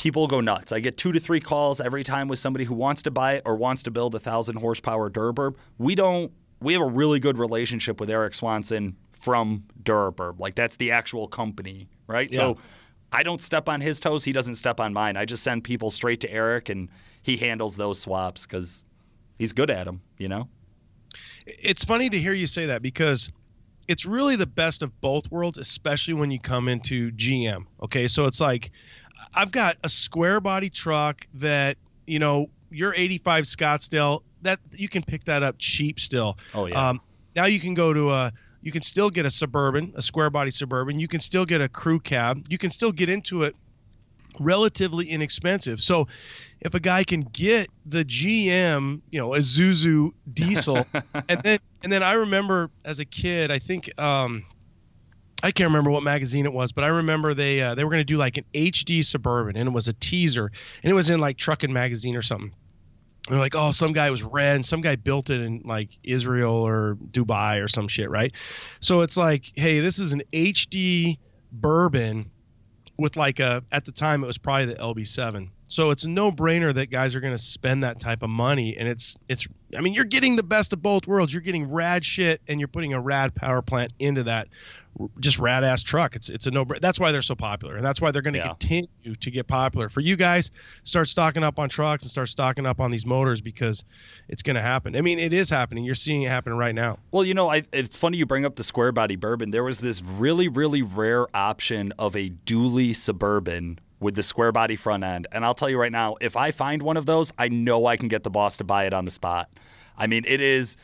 [0.00, 0.72] people go nuts.
[0.72, 3.42] I get two to three calls every time with somebody who wants to buy it
[3.44, 5.56] or wants to build a thousand horsepower Durburb.
[5.76, 6.32] We don't.
[6.62, 10.40] We have a really good relationship with Eric Swanson from Durburb.
[10.40, 12.32] Like that's the actual company, right?
[12.32, 12.56] So
[13.12, 14.24] I don't step on his toes.
[14.24, 15.18] He doesn't step on mine.
[15.18, 16.88] I just send people straight to Eric, and
[17.20, 18.86] he handles those swaps because
[19.38, 20.00] he's good at them.
[20.16, 20.48] You know.
[21.46, 23.30] It's funny to hear you say that because
[23.86, 27.66] it's really the best of both worlds, especially when you come into GM.
[27.82, 28.70] Okay, so it's like
[29.34, 35.02] I've got a square body truck that you know your 85 Scottsdale that you can
[35.02, 36.38] pick that up cheap still.
[36.54, 36.90] Oh, yeah.
[36.90, 37.00] Um,
[37.36, 40.50] now you can go to a you can still get a suburban, a square body
[40.50, 41.00] suburban.
[41.00, 42.44] You can still get a crew cab.
[42.48, 43.56] You can still get into it
[44.38, 45.80] relatively inexpensive.
[45.80, 46.08] So
[46.60, 50.86] if a guy can get the GM, you know, Isuzu diesel,
[51.28, 54.44] and then and then I remember as a kid, I think um,
[55.42, 58.00] I can't remember what magazine it was, but I remember they uh, they were going
[58.00, 60.50] to do like an HD suburban, and it was a teaser,
[60.82, 62.54] and it was in like Truckin' magazine or something.
[63.28, 66.66] They're like, oh, some guy was red, and some guy built it in like Israel
[66.66, 68.32] or Dubai or some shit, right?
[68.80, 71.18] So it's like, hey, this is an HD
[71.52, 72.30] bourbon
[72.96, 75.48] with like a at the time it was probably the LB7.
[75.68, 78.88] So it's a no-brainer that guys are going to spend that type of money and
[78.88, 81.32] it's it's I mean you're getting the best of both worlds.
[81.32, 84.48] You're getting rad shit and you're putting a rad power plant into that
[85.20, 86.16] just rad ass truck.
[86.16, 88.40] It's it's a no that's why they're so popular and that's why they're going to
[88.40, 88.48] Yeah.
[88.48, 88.88] continue
[89.20, 89.88] to get popular.
[89.88, 90.50] For you guys
[90.82, 93.84] start stocking up on trucks and start stocking up on these motors because
[94.28, 94.96] it's going to happen.
[94.96, 95.84] I mean it is happening.
[95.84, 96.98] You're seeing it happen right now.
[97.12, 99.50] Well, you know, I, it's funny you bring up the square body bourbon.
[99.50, 104.76] There was this really, really rare option of a dually suburban with the square body
[104.76, 105.28] front end.
[105.30, 107.96] And I'll tell you right now, if I find one of those, I know I
[107.96, 109.48] can get the boss to buy it on the spot.
[109.96, 110.76] I mean, it is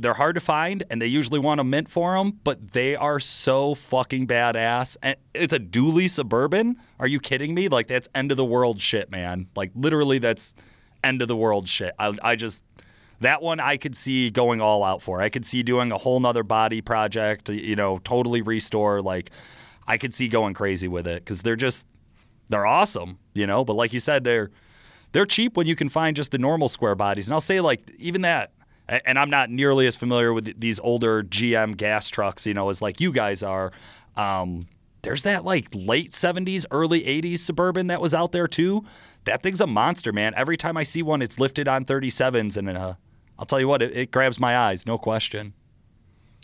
[0.00, 3.20] they're hard to find, and they usually want a mint for them, but they are
[3.20, 4.96] so fucking badass.
[5.02, 6.76] And it's a dually suburban.
[6.98, 7.68] Are you kidding me?
[7.68, 9.46] Like that's end of the world shit, man.
[9.54, 10.54] Like literally, that's
[11.04, 11.94] end of the world shit.
[11.98, 12.64] I, I just
[13.20, 15.20] that one I could see going all out for.
[15.20, 19.00] I could see doing a whole nother body project, you know, totally restore.
[19.00, 19.30] Like,
[19.86, 21.86] I could see going crazy with it because they're just
[22.48, 23.64] they're awesome, you know.
[23.64, 24.50] But like you said, they're
[25.12, 27.26] they're cheap when you can find just the normal square bodies.
[27.26, 28.52] And I'll say like even that.
[28.88, 32.80] And I'm not nearly as familiar with these older GM gas trucks, you know, as
[32.80, 33.70] like you guys are.
[34.16, 34.66] Um,
[35.02, 38.84] there's that like late 70s, early 80s Suburban that was out there too.
[39.24, 40.32] That thing's a monster, man.
[40.36, 42.94] Every time I see one, it's lifted on 37s, and uh,
[43.38, 45.52] I'll tell you what, it, it grabs my eyes, no question.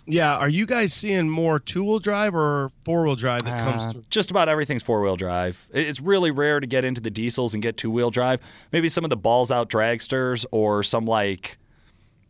[0.07, 4.05] Yeah, are you guys seeing more two-wheel drive or four-wheel drive that comes Uh, through?
[4.11, 5.67] Just about everything's four wheel drive.
[5.73, 8.41] It's really rare to get into the diesels and get two wheel drive.
[8.71, 11.57] Maybe some of the balls out dragsters or some like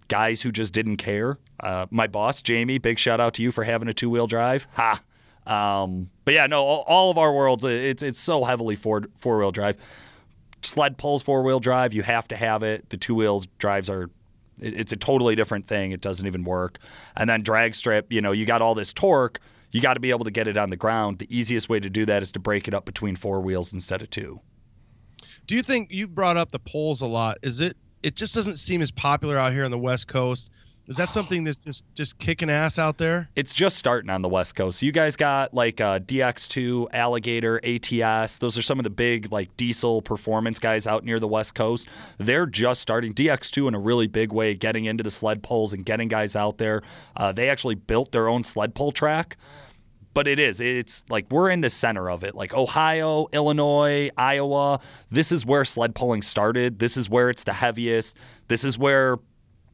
[0.06, 1.38] guys who just didn't care.
[1.58, 4.68] Uh, my boss, Jamie, big shout out to you for having a two wheel drive.
[4.74, 5.00] Ha.
[5.46, 9.38] Um, but yeah, no, all, all of our worlds, it's it's so heavily four four
[9.38, 9.76] wheel drive.
[10.62, 11.92] Sled pulls four wheel drive.
[11.92, 12.88] You have to have it.
[12.90, 14.08] The two wheels drives are
[14.60, 15.92] it- it's a totally different thing.
[15.92, 16.78] It doesn't even work.
[17.16, 19.40] And then drag strip, you know, you got all this torque.
[19.72, 21.18] You got to be able to get it on the ground.
[21.18, 24.02] The easiest way to do that is to break it up between four wheels instead
[24.02, 24.40] of two.
[25.46, 27.38] Do you think you brought up the poles a lot?
[27.42, 27.76] Is it?
[28.02, 30.50] It just doesn't seem as popular out here on the West Coast.
[30.86, 33.30] Is that something that's just just kicking ass out there?
[33.34, 34.82] It's just starting on the West Coast.
[34.82, 38.36] You guys got like uh, DX2, Alligator, ATS.
[38.38, 41.88] Those are some of the big like diesel performance guys out near the West Coast.
[42.18, 45.86] They're just starting DX2 in a really big way, getting into the sled pulls and
[45.86, 46.82] getting guys out there.
[47.16, 49.38] Uh, they actually built their own sled pull track.
[50.12, 50.60] But it is.
[50.60, 52.36] It's like we're in the center of it.
[52.36, 54.78] Like Ohio, Illinois, Iowa.
[55.10, 56.78] This is where sled pulling started.
[56.78, 58.16] This is where it's the heaviest.
[58.46, 59.16] This is where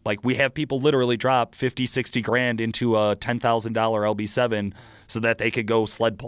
[0.04, 4.74] like we have people literally drop 50, 60 grand into a $10,000 LB7
[5.06, 6.20] so that they could go sled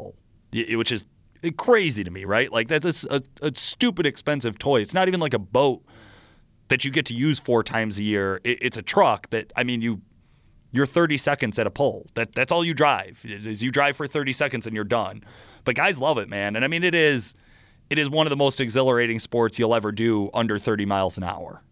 [0.52, 1.06] y- which is
[1.56, 2.52] crazy to me, right?
[2.52, 3.04] Like that's
[3.40, 4.80] a stupid expensive toy.
[4.80, 5.82] It's not even like a boat
[6.68, 8.40] that you get to use four times a year.
[8.44, 10.02] It, it's a truck that, I mean, you
[10.74, 12.06] you're 30 seconds at a pull.
[12.14, 13.22] That that's all you drive.
[13.24, 15.22] Is, is you drive for 30 seconds and you're done.
[15.64, 16.56] But guys love it, man.
[16.56, 17.34] And I mean, it is
[17.90, 21.24] it is one of the most exhilarating sports you'll ever do under 30 miles an
[21.24, 21.62] hour,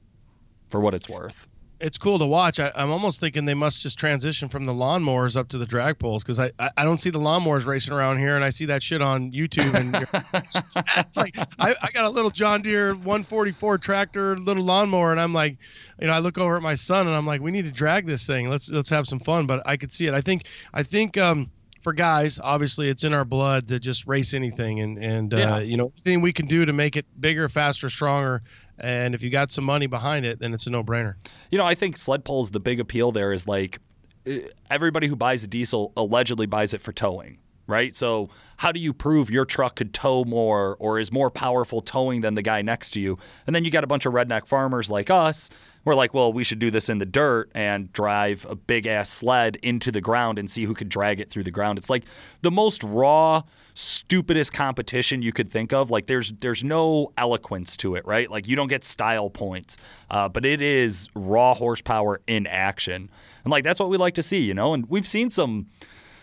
[0.68, 1.48] for what it's worth.
[1.80, 2.60] It's cool to watch.
[2.60, 5.98] I, I'm almost thinking they must just transition from the lawnmowers up to the drag
[5.98, 8.66] poles because I, I I don't see the lawnmowers racing around here, and I see
[8.66, 9.74] that shit on YouTube.
[9.74, 9.94] And
[11.06, 15.32] it's like I, I got a little John Deere 144 tractor, little lawnmower, and I'm
[15.32, 15.58] like,
[15.98, 18.06] you know, I look over at my son and I'm like, we need to drag
[18.06, 18.50] this thing.
[18.50, 19.46] Let's let's have some fun.
[19.46, 20.14] But I could see it.
[20.14, 21.50] I think I think um,
[21.82, 25.54] for guys, obviously, it's in our blood to just race anything, and and Yeah.
[25.56, 28.42] uh, you know, anything we can do to make it bigger, faster, stronger.
[28.78, 31.14] And if you got some money behind it, then it's a no-brainer.
[31.50, 33.78] You know, I think sled pulls, the big appeal there is like
[34.26, 34.32] uh,
[34.70, 37.38] everybody who buys a diesel allegedly buys it for towing,
[37.70, 37.96] right?
[37.96, 38.28] So,
[38.58, 42.34] how do you prove your truck could tow more or is more powerful towing than
[42.34, 43.18] the guy next to you?
[43.46, 45.48] And then you got a bunch of redneck farmers like us.
[45.84, 49.08] We're like, well, we should do this in the dirt and drive a big ass
[49.08, 51.78] sled into the ground and see who could drag it through the ground.
[51.78, 52.04] It's like
[52.42, 55.90] the most raw, stupidest competition you could think of.
[55.90, 58.30] Like there's there's no eloquence to it, right?
[58.30, 59.78] Like you don't get style points,
[60.10, 63.10] uh, but it is raw horsepower in action,
[63.44, 64.74] and like that's what we like to see, you know.
[64.74, 65.66] And we've seen some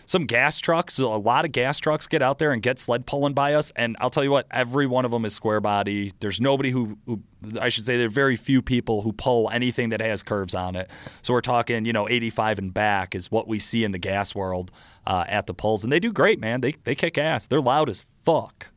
[0.08, 0.98] some gas trucks.
[0.98, 3.70] A lot of gas trucks get out there and get sled pulling by us.
[3.76, 6.12] And I'll tell you what, every one of them is square body.
[6.20, 7.22] There's nobody who, who
[7.60, 10.76] I should say, there are very few people who pull anything that has curves on
[10.76, 10.90] it.
[11.20, 14.34] So we're talking, you know, 85 and back is what we see in the gas
[14.34, 14.70] world
[15.06, 15.84] uh, at the pulls.
[15.84, 16.62] And they do great, man.
[16.62, 17.46] They, they kick ass.
[17.46, 18.72] They're loud as fuck.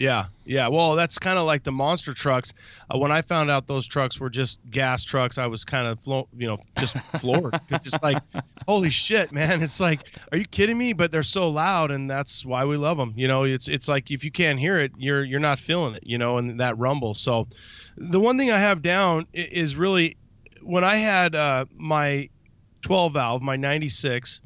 [0.00, 0.68] Yeah, yeah.
[0.68, 2.54] Well, that's kind of like the monster trucks.
[2.88, 6.00] Uh, when I found out those trucks were just gas trucks, I was kind of,
[6.00, 7.60] flo- you know, just floored.
[7.68, 8.16] It's just like,
[8.66, 9.60] holy shit, man!
[9.60, 10.00] It's like,
[10.32, 10.94] are you kidding me?
[10.94, 13.12] But they're so loud, and that's why we love them.
[13.14, 16.04] You know, it's it's like if you can't hear it, you're you're not feeling it.
[16.06, 17.12] You know, and that rumble.
[17.12, 17.48] So,
[17.98, 20.16] the one thing I have down is really
[20.62, 22.30] when I had uh, my
[22.80, 24.40] 12 valve, my 96,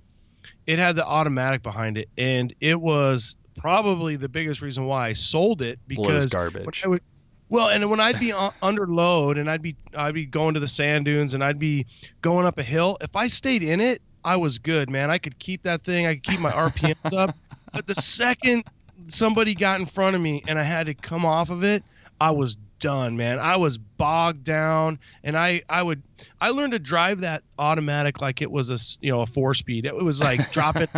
[0.66, 5.12] it had the automatic behind it, and it was probably the biggest reason why I
[5.12, 6.82] sold it because Well, it when garbage.
[6.84, 7.02] I would-
[7.50, 10.68] well, and when I'd be under load and I'd be I'd be going to the
[10.68, 11.86] sand dunes and I'd be
[12.22, 15.10] going up a hill, if I stayed in it, I was good, man.
[15.10, 16.06] I could keep that thing.
[16.06, 17.36] I could keep my RPMs up.
[17.72, 18.64] But the second
[19.08, 21.84] somebody got in front of me and I had to come off of it,
[22.20, 23.38] I was done, man.
[23.38, 26.02] I was bogged down, and I I would
[26.40, 29.86] I learned to drive that automatic like it was a you know a four speed.
[29.86, 30.90] It was like drop it,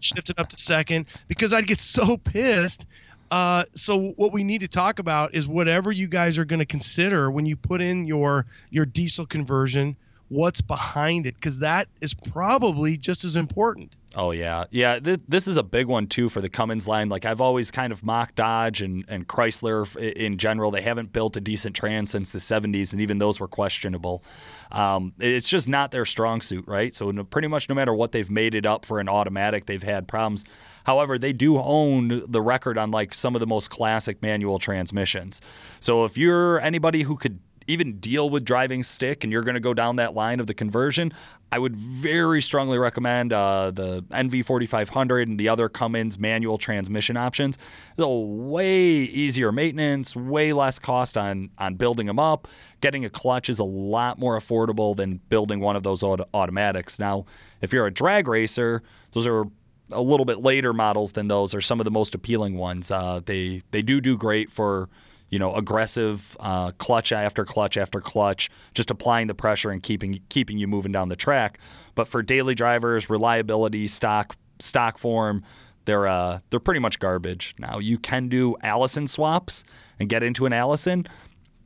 [0.00, 2.86] shift it up to second because I'd get so pissed.
[3.30, 6.66] Uh, so what we need to talk about is whatever you guys are going to
[6.66, 9.96] consider when you put in your your diesel conversion.
[10.28, 11.34] What's behind it?
[11.34, 13.94] Because that is probably just as important.
[14.16, 15.00] Oh yeah, yeah.
[15.00, 17.08] Th- this is a big one too for the Cummins line.
[17.08, 20.70] Like I've always kind of mocked Dodge and, and Chrysler f- in general.
[20.70, 24.22] They haven't built a decent trans since the '70s, and even those were questionable.
[24.70, 26.94] Um, it's just not their strong suit, right?
[26.94, 29.82] So no, pretty much no matter what they've made it up for an automatic, they've
[29.82, 30.44] had problems.
[30.84, 35.40] However, they do own the record on like some of the most classic manual transmissions.
[35.80, 39.60] So if you're anybody who could even deal with driving stick and you're going to
[39.60, 41.12] go down that line of the conversion,
[41.50, 47.58] I would very strongly recommend uh, the NV4500 and the other Cummins manual transmission options.
[47.96, 52.48] They're way easier maintenance, way less cost on on building them up.
[52.80, 56.98] Getting a clutch is a lot more affordable than building one of those auto- automatics.
[56.98, 57.24] Now,
[57.60, 59.44] if you're a drag racer, those are
[59.92, 62.90] a little bit later models than those are some of the most appealing ones.
[62.90, 64.88] Uh, they they do do great for
[65.34, 70.20] you know, aggressive uh, clutch after clutch after clutch, just applying the pressure and keeping
[70.28, 71.58] keeping you moving down the track.
[71.96, 75.42] But for daily drivers, reliability, stock stock form,
[75.86, 77.56] they're uh, they're pretty much garbage.
[77.58, 79.64] Now you can do Allison swaps
[79.98, 81.04] and get into an Allison,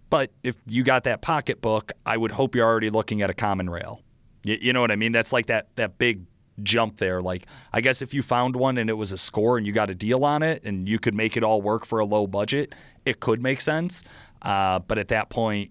[0.09, 3.69] but if you got that pocketbook, I would hope you're already looking at a common
[3.69, 4.01] rail.
[4.45, 5.13] You, you know what I mean?
[5.13, 6.23] That's like that that big
[6.63, 7.21] jump there.
[7.21, 9.91] Like, I guess if you found one and it was a score and you got
[9.91, 12.75] a deal on it and you could make it all work for a low budget,
[13.05, 14.03] it could make sense.
[14.43, 15.71] Uh, but at that point,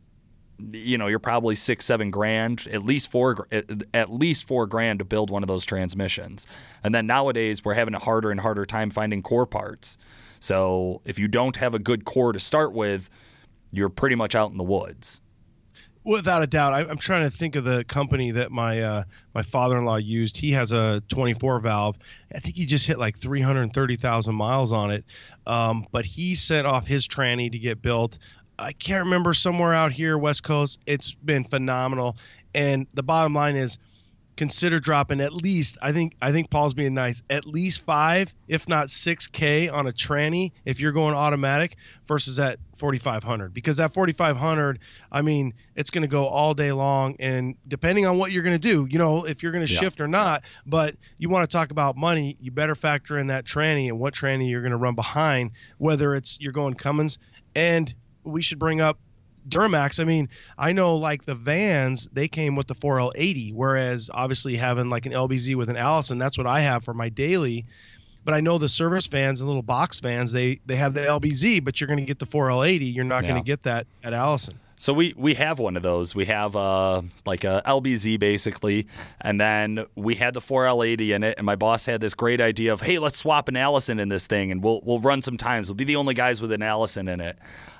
[0.71, 3.47] you know, you're probably six, seven grand, at least four,
[3.93, 6.47] at least four grand to build one of those transmissions.
[6.83, 9.97] And then nowadays, we're having a harder and harder time finding core parts.
[10.39, 13.09] So if you don't have a good core to start with,
[13.71, 15.21] you're pretty much out in the woods.
[16.07, 19.41] Without a doubt, I, am trying to think of the company that my uh, my
[19.41, 20.37] father-in-law used.
[20.37, 21.97] He has a 24 valve.
[22.33, 25.03] I think he just hit like 330,000 miles on it.
[25.45, 28.19] Um, but he sent off his tranny to get built.
[28.57, 30.79] I can't remember somewhere out here, West Coast.
[30.85, 32.15] It's been phenomenal.
[32.55, 33.77] And the bottom line is,
[34.37, 38.69] consider dropping at least I think I think Paul's being nice at least five if
[38.69, 41.75] not six k on a tranny if you're going automatic
[42.07, 44.79] versus that 4500 because that 4500
[45.11, 48.59] I mean it's going to go all day long and depending on what you're going
[48.59, 49.79] to do you know if you're going to yeah.
[49.79, 53.43] shift or not but you want to talk about money you better factor in that
[53.43, 57.17] tranny and what tranny you're going to run behind whether it's you're going Cummins
[57.55, 58.99] and we should bring up
[59.47, 64.55] Duramax, I mean, I know like the vans, they came with the 4L80, whereas obviously
[64.55, 67.65] having like an LBZ with an Allison, that's what I have for my daily.
[68.23, 71.63] But I know the service vans and little box vans, they they have the LBZ,
[71.63, 72.93] but you're going to get the 4L80.
[72.93, 73.29] You're not yeah.
[73.29, 74.59] going to get that at Allison.
[74.79, 76.13] So we we have one of those.
[76.13, 78.87] We have uh like a LBZ basically,
[79.19, 81.35] and then we had the 4L80 in it.
[81.37, 84.27] And my boss had this great idea of, hey, let's swap an Allison in this
[84.27, 85.67] thing, and we'll we'll run some times.
[85.67, 87.39] We'll be the only guys with an Allison in it.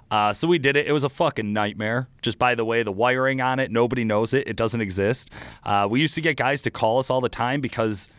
[0.10, 0.88] Uh, so we did it.
[0.88, 2.08] It was a fucking nightmare.
[2.22, 4.48] Just by the way, the wiring on it, nobody knows it.
[4.48, 5.30] It doesn't exist.
[5.64, 8.10] Uh, we used to get guys to call us all the time because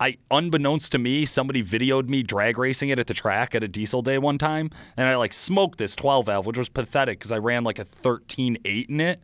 [0.00, 3.68] I, unbeknownst to me, somebody videoed me drag racing it at the track at a
[3.68, 7.32] diesel day one time, and I like smoked this 12 valve, which was pathetic because
[7.32, 9.20] I ran like a 13.8 in it.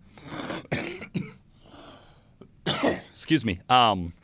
[3.12, 3.61] Excuse me.
[3.69, 4.14] Um,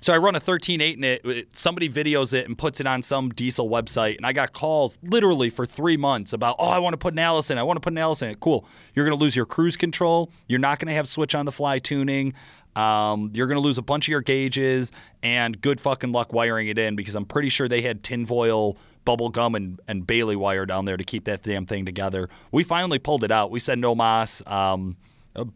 [0.00, 1.56] so I run a 13.8 in it.
[1.56, 5.50] Somebody videos it and puts it on some diesel website, and I got calls literally
[5.50, 7.58] for three months about, oh, I want to put an Allison.
[7.58, 8.34] I want to put an Allison.
[8.36, 8.66] Cool.
[8.94, 10.30] You're going to lose your cruise control.
[10.46, 12.34] You're not going to have switch on the fly tuning.
[12.76, 16.68] Um, you're going to lose a bunch of your gauges and good fucking luck wiring
[16.68, 20.64] it in because I'm pretty sure they had tinfoil, bubble gum, and, and Bailey wire
[20.64, 22.28] down there to keep that damn thing together.
[22.52, 23.50] We finally pulled it out.
[23.50, 24.44] We said no mas.
[24.46, 24.96] Um,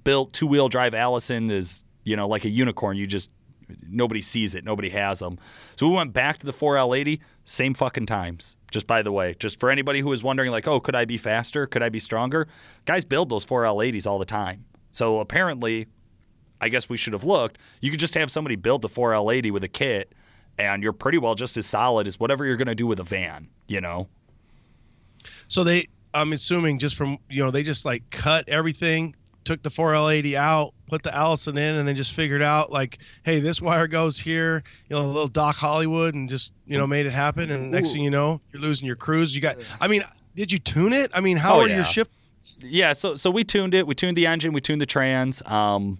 [0.04, 2.96] built two wheel drive Allison is you know like a unicorn.
[2.96, 3.30] You just
[3.88, 5.38] nobody sees it, nobody has them.
[5.76, 8.56] So we went back to the 4L80, same fucking times.
[8.70, 11.18] Just by the way, just for anybody who is wondering, like, oh, could I be
[11.18, 11.66] faster?
[11.66, 12.48] Could I be stronger?
[12.84, 14.64] Guys build those 4L80s all the time.
[14.92, 15.86] So apparently,
[16.60, 17.58] I guess we should have looked.
[17.80, 20.14] You could just have somebody build the 4L80 with a kit,
[20.58, 23.04] and you're pretty well just as solid as whatever you're going to do with a
[23.04, 24.08] van, you know?
[25.48, 29.70] So they, I'm assuming just from, you know, they just like cut everything took the
[29.70, 33.86] 4L80 out, put the Allison in, and then just figured out like, hey, this wire
[33.86, 37.50] goes here, you know, a little Doc Hollywood, and just you know made it happen.
[37.50, 39.34] And next thing you know, you're losing your cruise.
[39.34, 41.10] You got, I mean, did you tune it?
[41.14, 41.76] I mean, how oh, are yeah.
[41.76, 42.10] your shift?
[42.60, 43.86] Yeah, so so we tuned it.
[43.86, 44.52] We tuned the engine.
[44.52, 45.42] We tuned the trans.
[45.46, 45.98] Um,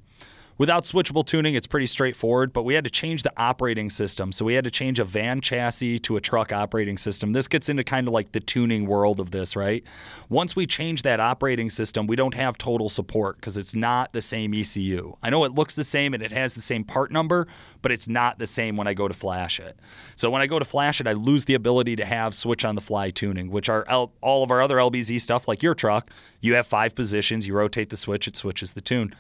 [0.58, 4.32] Without switchable tuning, it's pretty straightforward, but we had to change the operating system.
[4.32, 7.32] So we had to change a van chassis to a truck operating system.
[7.32, 9.82] This gets into kind of like the tuning world of this, right?
[10.28, 14.20] Once we change that operating system, we don't have total support because it's not the
[14.20, 15.16] same ECU.
[15.22, 17.48] I know it looks the same and it has the same part number,
[17.80, 19.78] but it's not the same when I go to flash it.
[20.16, 22.74] So when I go to flash it, I lose the ability to have switch on
[22.74, 26.10] the fly tuning, which are all of our other LBZ stuff, like your truck.
[26.42, 29.14] You have five positions, you rotate the switch, it switches the tune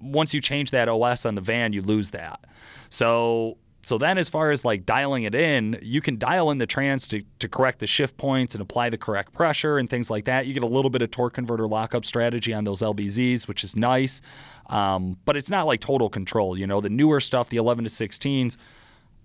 [0.00, 2.44] once you change that OS on the van, you lose that.
[2.90, 6.66] So So then, as far as like dialing it in, you can dial in the
[6.66, 10.24] trans to, to correct the shift points and apply the correct pressure and things like
[10.26, 10.46] that.
[10.46, 13.76] You get a little bit of torque converter lockup strategy on those LBZs, which is
[13.76, 14.20] nice.
[14.66, 16.58] Um, but it's not like total control.
[16.58, 18.56] You know, the newer stuff, the 11 to 16s,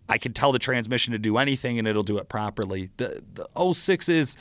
[0.08, 2.90] I can tell the transmission to do anything and it'll do it properly.
[2.98, 4.38] The, the 06 is.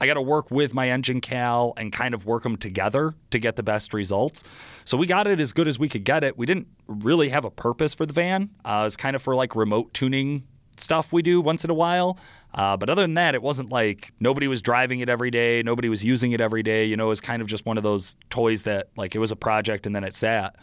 [0.00, 3.38] I got to work with my engine cal and kind of work them together to
[3.38, 4.44] get the best results.
[4.84, 6.36] So we got it as good as we could get it.
[6.36, 8.50] We didn't really have a purpose for the van.
[8.64, 10.44] Uh, it's kind of for like remote tuning
[10.78, 12.18] stuff we do once in a while.
[12.52, 15.62] Uh, but other than that, it wasn't like nobody was driving it every day.
[15.62, 16.84] Nobody was using it every day.
[16.84, 19.32] You know, it was kind of just one of those toys that like it was
[19.32, 20.56] a project and then it sat.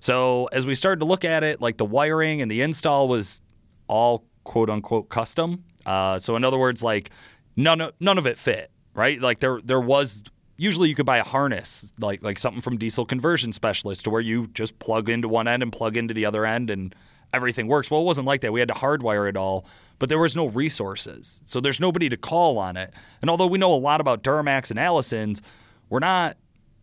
[0.00, 3.40] So as we started to look at it, like the wiring and the install was
[3.88, 5.64] all quote unquote custom.
[5.86, 7.10] Uh, so in other words, like
[7.56, 9.20] none of, none of it fit right?
[9.20, 10.24] Like there there was
[10.56, 14.20] usually you could buy a harness like like something from Diesel Conversion Specialist to where
[14.20, 16.94] you just plug into one end and plug into the other end and
[17.32, 17.90] everything works.
[17.90, 18.52] Well, it wasn't like that.
[18.52, 19.66] We had to hardwire it all,
[19.98, 21.42] but there was no resources.
[21.44, 22.94] So there's nobody to call on it.
[23.20, 25.42] And although we know a lot about Duramax and Allison's,
[25.88, 26.36] we're not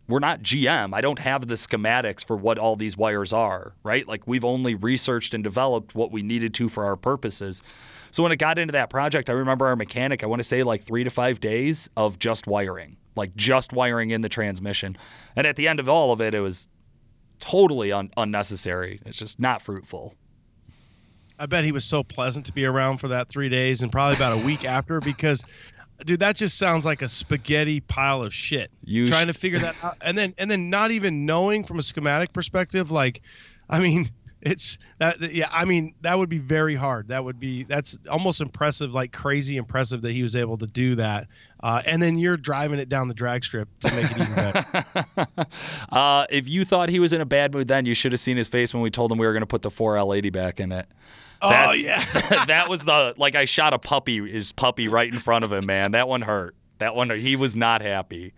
[0.08, 0.94] we're not GM.
[0.94, 4.06] I don't have the schematics for what all these wires are, right?
[4.06, 7.64] Like we've only researched and developed what we needed to for our purposes.
[8.12, 10.64] So when it got into that project, I remember our mechanic, I want to say
[10.64, 14.98] like three to five days of just wiring, like just wiring in the transmission.
[15.36, 16.68] And at the end of all of it, it was
[17.40, 19.02] totally un- unnecessary.
[19.06, 20.16] It's just not fruitful.
[21.40, 24.16] I bet he was so pleasant to be around for that three days and probably
[24.16, 25.44] about a week after because
[26.06, 29.60] dude that just sounds like a spaghetti pile of shit You trying sh- to figure
[29.60, 33.22] that out and then and then not even knowing from a schematic perspective like
[33.70, 34.10] i mean
[34.42, 38.42] it's that yeah i mean that would be very hard that would be that's almost
[38.42, 41.28] impressive like crazy impressive that he was able to do that
[41.64, 44.86] uh, and then you're driving it down the drag strip to make it even better
[45.92, 48.38] Uh, if you thought he was in a bad mood then, you should have seen
[48.38, 50.72] his face when we told him we were going to put the 4L80 back in
[50.72, 50.88] it.
[51.42, 52.04] oh yeah
[52.46, 55.66] that was the like I shot a puppy, his puppy right in front of him,
[55.66, 55.92] man.
[55.92, 56.56] That one hurt.
[56.80, 58.34] That one he was not happy.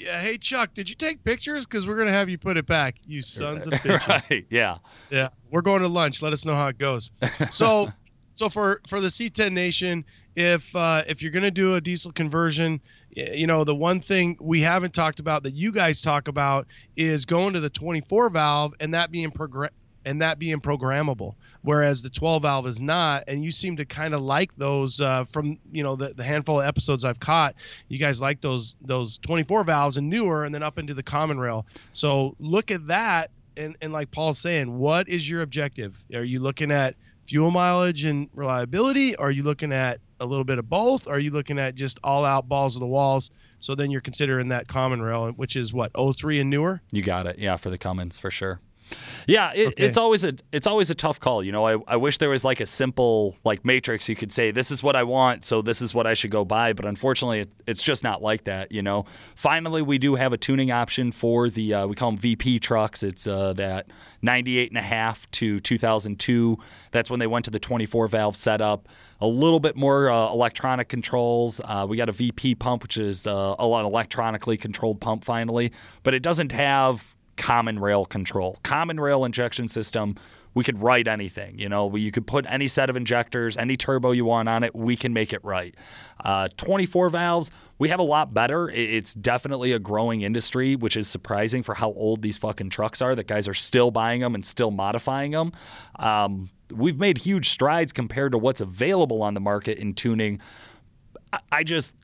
[0.00, 2.96] Yeah hey chuck did you take pictures because we're gonna have you put it back
[3.06, 4.46] you sons of bitches Right.
[4.50, 4.78] Yeah.
[5.10, 6.22] Yeah, we're going to lunch.
[6.22, 7.10] Let us know how it goes.
[7.50, 7.88] So,
[8.32, 12.12] so for for the C10 Nation, if uh, if you're going to do a diesel
[12.12, 12.80] conversion,
[13.10, 16.66] you know the one thing we haven't talked about that you guys talk about
[16.96, 19.70] is going to the 24 valve and that being progr-
[20.06, 23.24] and that being programmable, whereas the 12 valve is not.
[23.28, 26.60] And you seem to kind of like those uh, from you know the, the handful
[26.60, 27.56] of episodes I've caught.
[27.88, 31.38] You guys like those those 24 valves and newer, and then up into the common
[31.38, 31.66] rail.
[31.92, 36.02] So look at that and, and like Paul's saying, what is your objective?
[36.14, 36.94] Are you looking at
[37.26, 39.16] fuel mileage and reliability?
[39.16, 41.08] Are you looking at a little bit of both?
[41.08, 43.30] Are you looking at just all out balls of the walls?
[43.58, 46.80] So then you're considering that common rail, which is what 03 and newer.
[46.92, 47.38] You got it.
[47.38, 48.60] Yeah, for the Cummins for sure.
[49.26, 49.84] Yeah, it, Okay.
[49.84, 51.42] it's always a it's always a tough call.
[51.42, 54.50] You know, I, I wish there was like a simple like matrix you could say
[54.52, 56.72] this is what I want, so this is what I should go buy.
[56.72, 58.70] But unfortunately, it, it's just not like that.
[58.70, 62.18] You know, finally we do have a tuning option for the uh, we call them
[62.18, 63.02] VP trucks.
[63.02, 63.86] It's uh, that
[64.22, 66.58] 98 and a half to 2002.
[66.92, 68.88] That's when they went to the 24 valve setup.
[69.20, 71.60] A little bit more uh, electronic controls.
[71.64, 75.72] Uh, we got a VP pump, which is uh, a lot electronically controlled pump finally,
[76.02, 78.58] but it doesn't have common rail control.
[78.62, 80.16] Common rail injection system,
[80.54, 81.58] we could write anything.
[81.58, 84.74] You know, you could put any set of injectors, any turbo you want on it,
[84.74, 85.74] we can make it right.
[86.24, 88.70] Uh, 24 valves, we have a lot better.
[88.70, 93.14] It's definitely a growing industry, which is surprising for how old these fucking trucks are.
[93.14, 95.52] That guys are still buying them and still modifying them.
[95.98, 100.40] Um, we've made huge strides compared to what's available on the market in tuning.
[101.52, 101.96] I just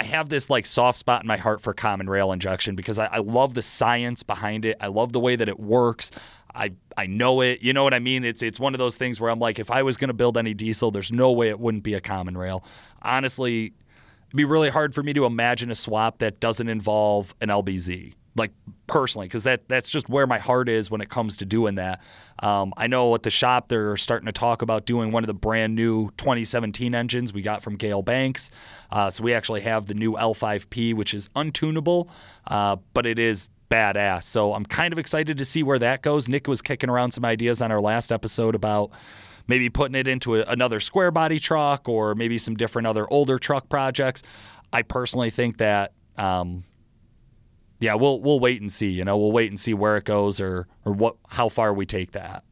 [0.00, 3.04] I have this like soft spot in my heart for common rail injection because I,
[3.04, 4.78] I love the science behind it.
[4.80, 6.10] I love the way that it works.
[6.54, 7.60] I I know it.
[7.60, 8.24] You know what I mean?
[8.24, 10.38] It's it's one of those things where I'm like, if I was going to build
[10.38, 12.64] any diesel, there's no way it wouldn't be a common rail.
[13.02, 13.74] Honestly,
[14.28, 18.14] it'd be really hard for me to imagine a swap that doesn't involve an LBZ.
[18.40, 18.52] Like
[18.86, 22.00] personally, because that that's just where my heart is when it comes to doing that.
[22.40, 25.34] Um, I know at the shop they're starting to talk about doing one of the
[25.34, 28.50] brand new 2017 engines we got from Gale Banks.
[28.90, 32.08] Uh, so we actually have the new L5P, which is untunable,
[32.46, 34.24] uh, but it is badass.
[34.24, 36.28] So I'm kind of excited to see where that goes.
[36.28, 38.90] Nick was kicking around some ideas on our last episode about
[39.46, 43.38] maybe putting it into a, another square body truck or maybe some different other older
[43.38, 44.22] truck projects.
[44.72, 45.92] I personally think that.
[46.16, 46.64] Um,
[47.80, 48.90] yeah, we'll we'll wait and see.
[48.90, 51.86] You know, we'll wait and see where it goes or or what how far we
[51.86, 52.44] take that.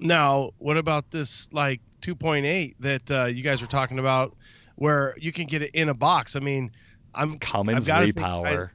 [0.00, 4.34] Now, what about this like 2.8 that uh, you guys were talking about,
[4.76, 6.36] where you can get it in a box?
[6.36, 6.72] I mean,
[7.14, 8.70] I'm Cummins I've repower.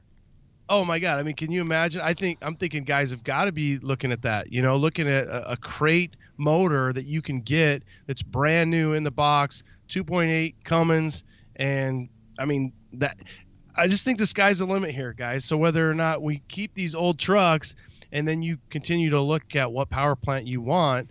[0.68, 1.20] Oh my God!
[1.20, 2.00] I mean, can you imagine?
[2.00, 4.52] I think I'm thinking guys have got to be looking at that.
[4.52, 8.92] You know, looking at a, a crate motor that you can get that's brand new
[8.92, 11.22] in the box, 2.8 Cummins,
[11.56, 12.08] and
[12.38, 13.16] I mean that.
[13.76, 15.44] I just think the sky's the limit here, guys.
[15.44, 17.74] So whether or not we keep these old trucks,
[18.12, 21.10] and then you continue to look at what power plant you want,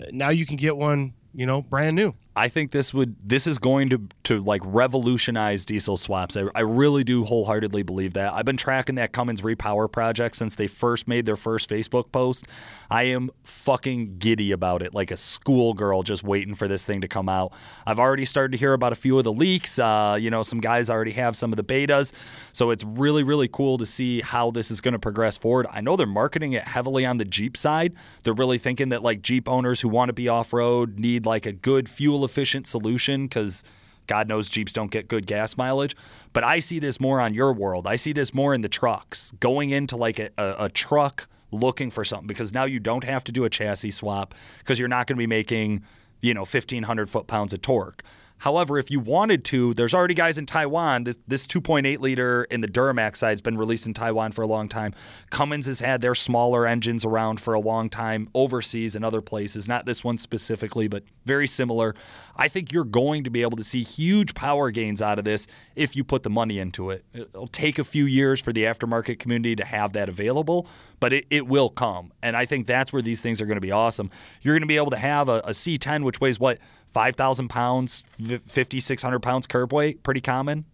[0.00, 2.14] uh, now you can get one, you know, brand new.
[2.38, 6.36] I think this would this is going to to like revolutionize diesel swaps.
[6.36, 8.32] I, I really do wholeheartedly believe that.
[8.32, 12.46] I've been tracking that Cummins Repower project since they first made their first Facebook post.
[12.88, 17.08] I am fucking giddy about it, like a schoolgirl just waiting for this thing to
[17.08, 17.52] come out.
[17.84, 19.76] I've already started to hear about a few of the leaks.
[19.76, 22.12] Uh, you know, some guys already have some of the betas,
[22.52, 25.66] so it's really really cool to see how this is going to progress forward.
[25.72, 27.94] I know they're marketing it heavily on the Jeep side.
[28.22, 31.44] They're really thinking that like Jeep owners who want to be off road need like
[31.44, 33.64] a good fuel efficient solution because
[34.06, 35.96] God knows Jeeps don't get good gas mileage.
[36.32, 37.86] But I see this more on your world.
[37.86, 42.04] I see this more in the trucks, going into like a, a, truck looking for
[42.04, 45.16] something because now you don't have to do a chassis swap because you're not going
[45.16, 45.84] to be making,
[46.20, 48.02] you know, 1,500 foot pounds of torque.
[48.38, 51.04] However, if you wanted to, there's already guys in Taiwan.
[51.04, 54.46] This, this 2.8 liter in the Duramax side has been released in Taiwan for a
[54.46, 54.94] long time.
[55.30, 59.66] Cummins has had their smaller engines around for a long time overseas and other places.
[59.66, 61.94] Not this one specifically, but very similar.
[62.36, 65.46] I think you're going to be able to see huge power gains out of this
[65.76, 67.04] if you put the money into it.
[67.12, 70.66] It'll take a few years for the aftermarket community to have that available,
[71.00, 72.12] but it, it will come.
[72.22, 74.10] And I think that's where these things are going to be awesome.
[74.42, 76.58] You're going to be able to have a a C10, which weighs what?
[76.88, 80.64] 5,000 pounds, 5,600 pounds curb weight, pretty common.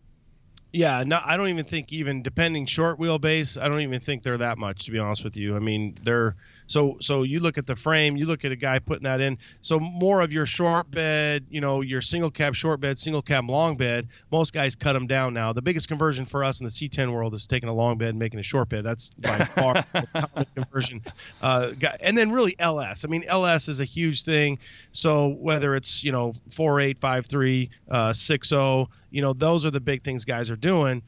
[0.75, 4.39] Yeah, no, I don't even think even depending short wheelbase, I don't even think they're
[4.39, 5.55] that much to be honest with you.
[5.55, 6.35] I mean, they're
[6.66, 9.39] so so you look at the frame, you look at a guy putting that in.
[9.61, 13.49] So more of your short bed, you know, your single cab short bed, single cab
[13.49, 14.09] long bed.
[14.33, 15.53] Most guys cut them down now.
[15.53, 18.18] The biggest conversion for us in the C10 world is taking a long bed and
[18.18, 18.83] making a short bed.
[18.83, 21.03] That's by far the conversion.
[21.41, 21.70] Uh,
[22.01, 23.05] and then really LS.
[23.05, 24.59] I mean, LS is a huge thing.
[24.91, 29.65] So whether it's you know four eight five three uh, six zero, you know, those
[29.65, 31.01] are the big things guys are doing.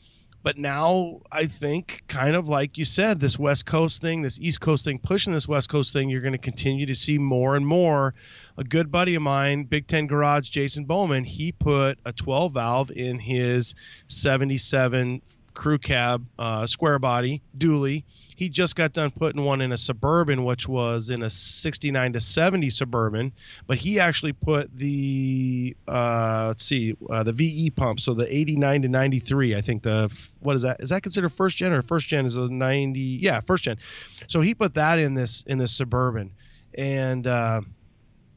[0.45, 4.61] But now I think, kind of like you said, this West Coast thing, this East
[4.61, 7.67] Coast thing, pushing this West Coast thing, you're going to continue to see more and
[7.67, 8.15] more.
[8.57, 12.93] A good buddy of mine, Big Ten Garage, Jason Bowman, he put a 12 valve
[12.93, 13.75] in his
[14.07, 15.21] 77
[15.57, 18.05] crew cab uh, square body dually.
[18.37, 22.21] He just got done putting one in a suburban, which was in a 69 to
[22.21, 23.33] 70 suburban,
[23.67, 28.83] but he actually put the uh, let's see uh, the VE pump, so the 89
[28.83, 29.57] to 93.
[29.57, 30.81] I think the what is that?
[30.81, 33.01] Is that considered first gen or first gen is a 90?
[33.01, 33.79] Yeah, first gen.
[34.29, 36.33] So he put that in this in this suburban,
[36.77, 37.27] and.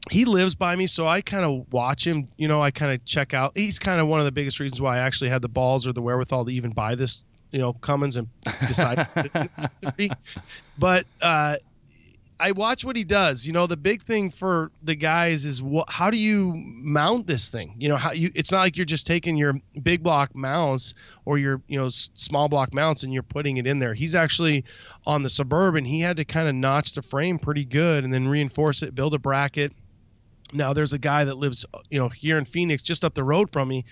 [0.08, 2.28] He lives by me, so I kind of watch him.
[2.36, 3.52] You know, I kind of check out.
[3.54, 5.92] He's kind of one of the biggest reasons why I actually had the balls or
[5.92, 8.28] the wherewithal to even buy this, you know, Cummins and
[8.66, 9.06] decide.
[10.78, 11.56] but uh,
[12.40, 13.46] I watch what he does.
[13.46, 17.50] You know, the big thing for the guys is what, how do you mount this
[17.50, 17.74] thing?
[17.78, 18.30] You know, how you?
[18.34, 20.94] It's not like you're just taking your big block mounts
[21.26, 23.92] or your you know s- small block mounts and you're putting it in there.
[23.92, 24.64] He's actually
[25.04, 25.84] on the suburban.
[25.84, 29.12] He had to kind of notch the frame pretty good and then reinforce it, build
[29.12, 29.74] a bracket
[30.52, 33.50] now there's a guy that lives, you know, here in Phoenix, just up the road
[33.50, 33.84] from me,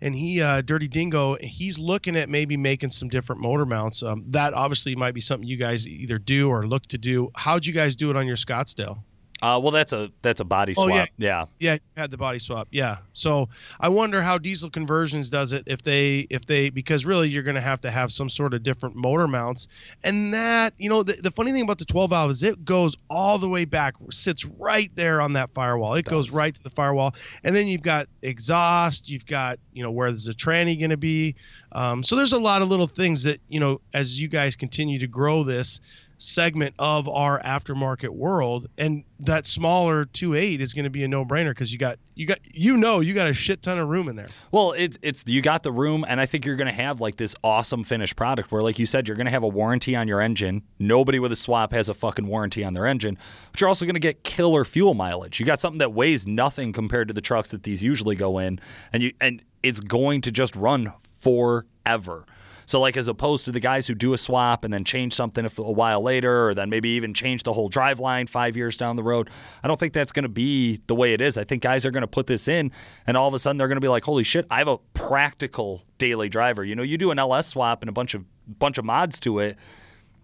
[0.00, 4.02] and he, uh, Dirty Dingo, he's looking at maybe making some different motor mounts.
[4.02, 7.30] Um, that obviously might be something you guys either do or look to do.
[7.34, 8.98] How'd you guys do it on your Scottsdale?
[9.42, 10.86] Uh, well, that's a that's a body swap.
[10.90, 11.06] Oh, yeah.
[11.18, 11.44] yeah.
[11.58, 12.68] Yeah, you had the body swap.
[12.70, 12.98] Yeah.
[13.12, 17.42] So I wonder how Diesel Conversions does it if they if they because really you're
[17.42, 19.68] going to have to have some sort of different motor mounts,
[20.02, 22.96] and that you know the, the funny thing about the 12 valve is it goes
[23.10, 25.94] all the way back, sits right there on that firewall.
[25.94, 29.90] It, goes right to the firewall, and then you've got exhaust, you've got you know
[29.90, 31.34] where there's a tranny going to be.
[31.72, 34.98] Um, so there's a lot of little things that you know as you guys continue
[35.00, 35.80] to grow this
[36.18, 41.50] segment of our aftermarket world and that smaller 2.8 is going to be a no-brainer
[41.50, 44.16] because you got you got you know you got a shit ton of room in
[44.16, 47.00] there Well, it's it's you got the room, and I think you're going to have
[47.00, 49.94] like this awesome finished product where, like you said, you're going to have a warranty
[49.94, 50.62] on your engine.
[50.78, 53.18] Nobody with a swap has a fucking warranty on their engine,
[53.52, 55.38] but you're also going to get killer fuel mileage.
[55.38, 58.58] You got something that weighs nothing compared to the trucks that these usually go in,
[58.92, 62.24] and you and it's going to just run forever.
[62.66, 65.46] So, like, as opposed to the guys who do a swap and then change something
[65.46, 68.96] a, while later, or then maybe even change the whole drive line five years down
[68.96, 69.30] the road,
[69.62, 71.38] I don't think that's going to be the way it is.
[71.38, 72.72] I think guys are going to put this in,
[73.06, 74.46] and all of a sudden they're going to be like, "Holy shit!
[74.50, 77.92] I have a practical daily driver." You know, you do an LS swap and a
[77.92, 78.24] bunch of
[78.58, 79.56] bunch of mods to it.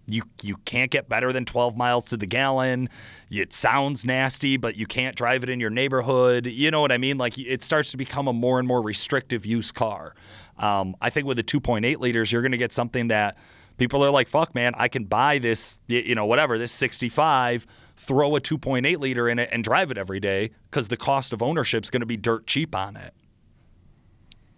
[0.09, 2.89] You you can't get better than 12 miles to the gallon.
[3.31, 6.47] It sounds nasty, but you can't drive it in your neighborhood.
[6.49, 7.19] You know what I mean?
[7.19, 10.17] Like it starts to become a more and more restrictive use car.
[10.63, 13.37] Um, I think with the 2.8 liters, you're going to get something that
[13.79, 18.37] People are like, fuck, man, I can buy this, you know, whatever, this 65, throw
[18.37, 21.83] a 2.8 liter in it and drive it every day because the cost of ownership
[21.83, 23.15] is going to be dirt cheap on it.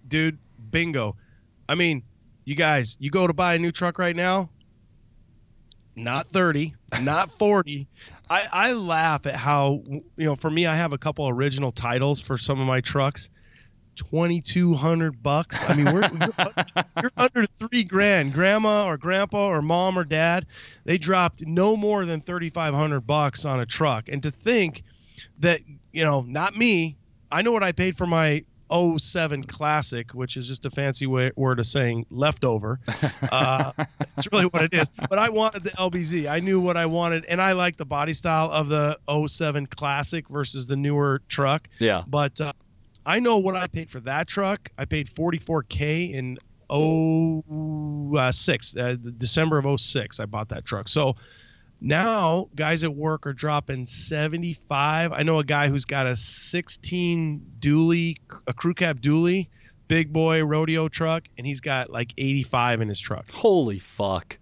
[0.09, 0.39] dude,
[0.71, 1.17] bingo.
[1.69, 2.03] I mean,
[2.45, 4.51] you guys, you go to buy a new truck right now,
[5.97, 7.87] not 30, not 40.
[8.29, 12.21] I, I laugh at how, you know, for me, I have a couple original titles
[12.21, 13.31] for some of my trucks.
[13.97, 15.65] 2200 bucks.
[15.69, 18.33] I mean, we're, you're, you're under three grand.
[18.33, 20.47] Grandma or grandpa or mom or dad,
[20.85, 24.09] they dropped no more than 3500 bucks on a truck.
[24.09, 24.83] And to think
[25.41, 25.61] that,
[25.93, 26.97] you know, not me,
[27.31, 31.31] I know what I paid for my 07 Classic, which is just a fancy way,
[31.37, 32.81] word of saying leftover.
[33.31, 33.73] Uh,
[34.17, 34.91] it's really what it is.
[34.91, 36.31] But I wanted the LBZ.
[36.31, 40.29] I knew what I wanted, and I like the body style of the 07 Classic
[40.29, 41.69] versus the newer truck.
[41.79, 42.03] Yeah.
[42.07, 42.53] But uh,
[43.07, 44.71] I know what I paid for that truck.
[44.79, 46.39] I paid 44k in
[48.33, 50.21] 06, uh, December of 06.
[50.21, 50.89] I bought that truck.
[50.89, 51.17] So
[51.81, 55.13] now guys at work are dropping 75.
[55.13, 59.49] I know a guy who's got a 16 dually, a crew cab dually,
[59.87, 63.31] big boy rodeo truck, and he's got like 85 in his truck.
[63.31, 64.39] Holy fuck.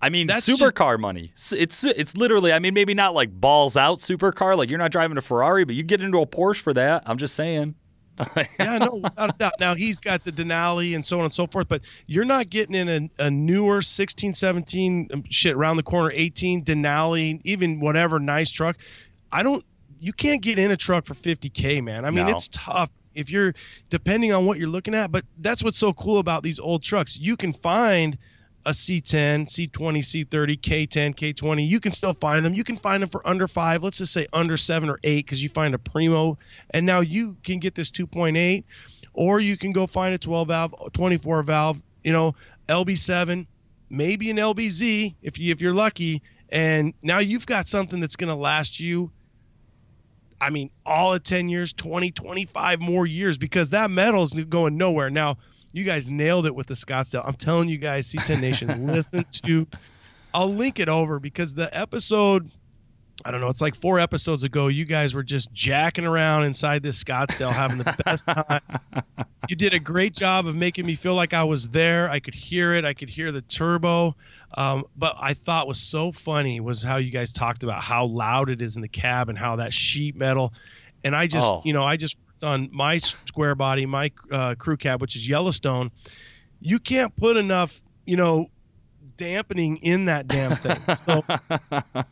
[0.00, 1.32] I mean, That's supercar money.
[1.34, 2.52] It's it's literally.
[2.52, 4.56] I mean, maybe not like balls out supercar.
[4.56, 7.02] Like you're not driving a Ferrari, but you get into a Porsche for that.
[7.04, 7.74] I'm just saying.
[8.58, 9.52] yeah, no, without a doubt.
[9.60, 12.74] Now he's got the Denali and so on and so forth, but you're not getting
[12.74, 18.18] in a, a newer 16, 17 um, shit around the corner 18 Denali, even whatever
[18.18, 18.76] nice truck.
[19.30, 19.64] I don't.
[20.00, 22.04] You can't get in a truck for 50k, man.
[22.04, 22.32] I mean, No.
[22.32, 23.52] it's tough if you're
[23.90, 25.10] depending on what you're looking at.
[25.10, 27.18] But that's what's so cool about these old trucks.
[27.18, 28.16] You can find
[28.68, 31.66] a C10, C20, C30, K10, K20.
[31.66, 32.52] You can still find them.
[32.52, 33.82] You can find them for under five.
[33.82, 36.36] Let's just say under seven or eight because you find a Primo,
[36.68, 38.64] and now you can get this 2.8,
[39.14, 41.80] or you can go find a 12 valve, 24 valve.
[42.04, 42.34] You know,
[42.68, 43.46] LB7,
[43.88, 48.28] maybe an LBZ if you if you're lucky, and now you've got something that's going
[48.28, 49.10] to last you.
[50.38, 55.08] I mean, all of 10 years, 20, 25 more years because that metal's going nowhere.
[55.08, 55.38] Now,
[55.72, 57.26] you guys nailed it with the Scottsdale.
[57.26, 59.66] I'm telling you guys, C10 Nation, listen to.
[60.32, 62.50] I'll link it over because the episode,
[63.24, 64.68] I don't know, it's like four episodes ago.
[64.68, 68.60] You guys were just jacking around inside this Scottsdale, having the best time.
[69.48, 72.10] You did a great job of making me feel like I was there.
[72.10, 72.84] I could hear it.
[72.84, 74.14] I could hear the turbo.
[74.54, 78.48] Um, but I thought was so funny was how you guys talked about how loud
[78.50, 80.52] it is in the cab and how that sheet metal.
[81.04, 81.62] And I just, Oh.
[81.64, 85.90] you know, I just on my square body, my uh, crew cab, which is Yellowstone.
[86.60, 88.48] You can't put enough, you know,
[89.16, 90.78] dampening in that damn thing.
[91.06, 91.24] So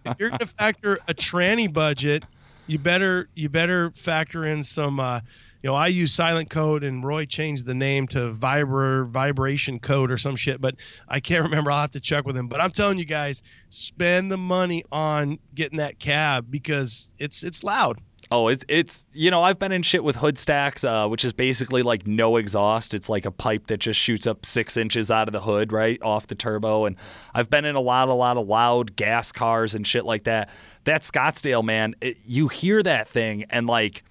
[0.04, 2.24] if you're going to factor a tranny budget,
[2.66, 5.00] you better you better factor in some.
[5.00, 5.20] Uh,
[5.62, 10.12] you know, I use Silent Coat, and Roy changed the name to vibra vibration code
[10.12, 10.76] or some shit, but
[11.08, 11.72] I can't remember.
[11.72, 12.46] I'll have to check with him.
[12.48, 17.64] But I'm telling you guys, spend the money on getting that cab because it's it's
[17.64, 17.98] loud.
[18.30, 21.32] Oh, it, it's you know I've been in shit with hood stacks, uh, which is
[21.32, 22.92] basically like no exhaust.
[22.92, 26.00] It's like a pipe that just shoots up six inches out of the hood, right
[26.02, 26.86] off the turbo.
[26.86, 26.96] And
[27.34, 30.50] I've been in a lot, a lot of loud gas cars and shit like that.
[30.84, 34.02] That Scottsdale, man, it, you hear that thing and like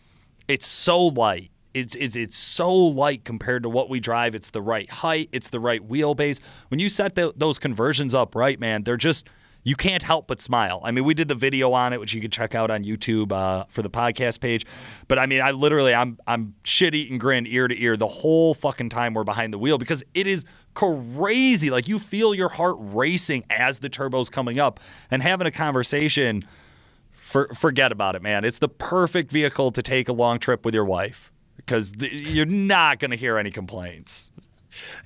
[0.47, 1.51] it's so light.
[1.73, 4.33] It's, it's it's so light compared to what we drive.
[4.33, 5.27] It's the right height.
[5.33, 6.39] It's the right wheelbase.
[6.69, 9.27] When you set tho- those conversions up right, man, they're just
[9.65, 10.79] you can't help but smile.
[10.83, 13.31] I mean, we did the video on it, which you can check out on YouTube
[13.31, 14.63] uh, for the podcast page.
[15.07, 18.53] But I mean, I literally, I'm I'm shit eating grin ear to ear the whole
[18.53, 20.45] fucking time we're behind the wheel because it is
[20.75, 21.71] crazy.
[21.71, 26.45] Like you feel your heart racing as the turbo's coming up and having a conversation.
[27.11, 28.45] For, forget about it, man.
[28.45, 32.99] It's the perfect vehicle to take a long trip with your wife because you're not
[32.99, 34.29] going to hear any complaints.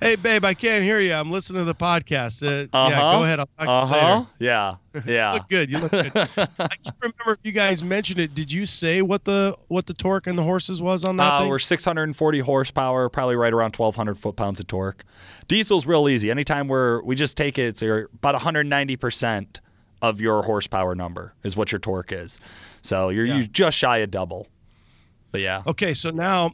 [0.00, 1.12] Hey, babe, I can't hear you.
[1.12, 2.42] I'm listening to the podcast.
[2.42, 2.88] Uh, Uh-huh.
[2.90, 3.38] Yeah, go ahead.
[3.40, 4.08] I'll talk Uh to you huh.
[4.08, 4.26] later.
[4.38, 4.76] Yeah.
[5.06, 5.32] You Yeah.
[5.32, 5.70] look good.
[5.70, 6.12] You look good.
[6.16, 8.34] I can't remember if you guys mentioned it.
[8.34, 11.38] Did you say what the what the torque and the horses was on that Uh,
[11.40, 11.48] thing?
[11.48, 15.04] we're 640 horsepower, probably right around 1,200 foot pounds of torque.
[15.48, 16.30] Diesel's real easy.
[16.30, 19.60] Anytime we're we just take it, it's about 190 percent
[20.02, 22.40] of your horsepower number is what your torque is.
[22.82, 23.36] So you're Yeah.
[23.36, 24.48] you just shy of double.
[25.30, 26.52] But yeah, Okay, so now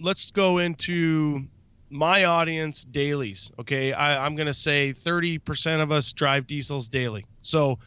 [0.00, 1.44] let's go into
[1.90, 3.50] my audience dailies.
[3.58, 7.26] Okay, I, I'm going to say 30% of us drive diesels daily.
[7.40, 7.78] So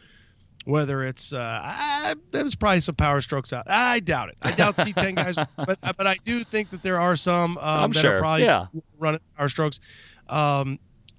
[0.64, 3.64] whether it's, uh, I, there's probably some power strokes out.
[3.68, 4.36] I doubt it.
[4.42, 7.90] I doubt C10 guys, but but I do think that there are some um, I'm
[7.92, 8.66] that sure, are probably yeah.
[8.98, 9.80] running power strokes.
[10.28, 10.78] Um,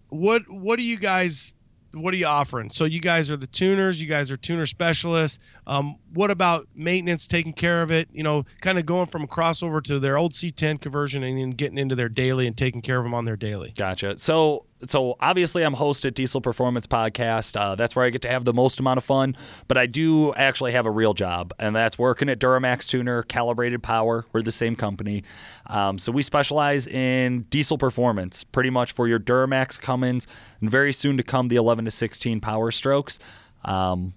[0.09, 1.55] what what do you guys?
[1.95, 2.69] What are you offering?
[2.69, 4.01] So you guys are the tuners.
[4.01, 5.39] You guys are tuner specialists.
[5.65, 8.09] Um, what about maintenance, taking care of it?
[8.11, 11.51] You know, kind of going from a crossover to their old C10 conversion and then
[11.51, 13.73] getting into their daily and taking care of them on their daily.
[13.77, 14.17] Gotcha.
[14.19, 17.59] So so obviously I'm host at Diesel Performance Podcast.
[17.59, 19.35] Uh, that's where I get to have the most amount of fun.
[19.67, 23.83] But I do actually have a real job, and that's working at Duramax Tuner, Calibrated
[23.83, 24.25] Power.
[24.33, 25.23] We're the same company,
[25.67, 30.27] um, so we specialize in diesel performance, pretty much for your Duramax, Cummins,
[30.61, 33.19] and very soon to come the 11 to 16 Power Strokes.
[33.63, 34.13] Um,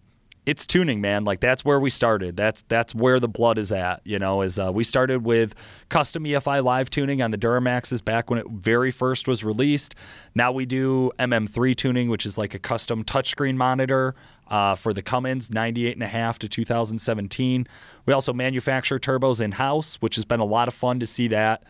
[0.49, 1.27] it's tuning, man.
[1.27, 2.35] Like that's where we started.
[2.35, 4.01] That's that's where the blood is at.
[4.05, 5.55] You know, is uh, we started with
[5.91, 9.95] custom EFI live tuning on the Duramaxes back when it very first was released.
[10.35, 14.15] Now we do MM3 tuning, which is like a custom touchscreen monitor
[14.47, 17.67] uh, for the Cummins 98 and a half to 2017.
[18.07, 21.29] We also manufacture turbos in house, which has been a lot of fun to see
[21.29, 21.63] that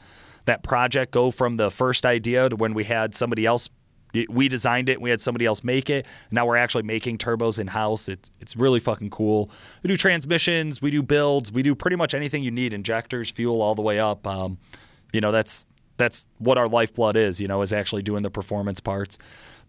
[0.44, 3.68] that project go from the first idea to when we had somebody else
[4.28, 5.00] we designed it.
[5.00, 6.06] We had somebody else make it.
[6.30, 8.08] Now we're actually making turbos in house.
[8.08, 9.50] It's it's really fucking cool.
[9.82, 10.80] We do transmissions.
[10.80, 11.52] We do builds.
[11.52, 12.74] We do pretty much anything you need.
[12.74, 14.26] Injectors, fuel, all the way up.
[14.26, 14.58] Um,
[15.12, 17.40] you know that's that's what our lifeblood is.
[17.40, 19.18] You know, is actually doing the performance parts.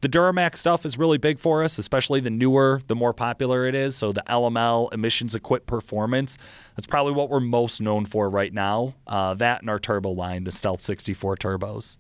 [0.02, 3.76] The Duramax stuff is really big for us, especially the newer, the more popular it
[3.76, 3.98] is.
[3.98, 6.38] So the LML emissions equipped performance.
[6.78, 8.96] That's probably what we're most known for right now.
[9.06, 11.98] Uh, that and our turbo line, the Stealth 64 turbos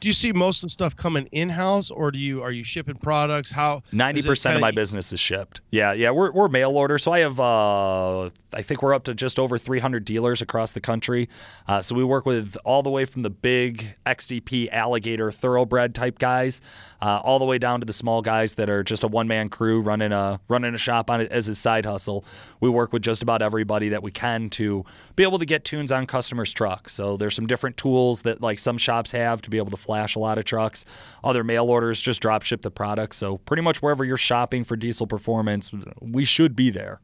[0.00, 2.64] do you see most of the stuff coming in house, or do you are you
[2.64, 3.50] shipping products?
[3.50, 5.60] How ninety percent of my business is shipped.
[5.70, 9.14] Yeah, yeah, we're we're mail order, so I have uh, I think we're up to
[9.14, 11.28] just over three hundred dealers across the country.
[11.68, 16.18] Uh, so we work with all the way from the big XDP alligator thoroughbred type
[16.18, 16.62] guys,
[17.02, 19.50] uh, all the way down to the small guys that are just a one man
[19.50, 22.24] crew running a running a shop on it as his side hustle.
[22.58, 24.86] We work with just about everybody that we can to
[25.16, 26.94] be able to get tunes on customers' trucks.
[26.94, 30.16] So there's some different tools that like some shops have to be able to flash
[30.16, 30.86] a lot of trucks.
[31.22, 33.16] Other mail orders just drop ship the product.
[33.16, 37.00] So pretty much wherever you're shopping for diesel performance, we should be there.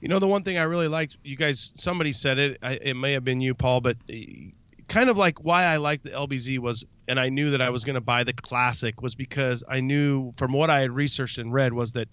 [0.00, 2.94] You know, the one thing I really liked, you guys, somebody said it, I, it
[2.94, 4.14] may have been you, Paul, but uh,
[4.88, 7.84] kind of like why I liked the LBZ was, and I knew that I was
[7.84, 11.52] going to buy the classic was because I knew from what I had researched and
[11.52, 12.08] read was that,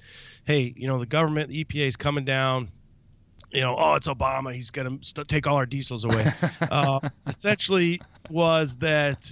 [0.45, 2.71] hey, you know, the government, the EPA is coming down,
[3.51, 4.53] you know, oh, it's Obama.
[4.53, 6.31] He's going to st- take all our diesels away.
[6.61, 9.31] uh, essentially, was that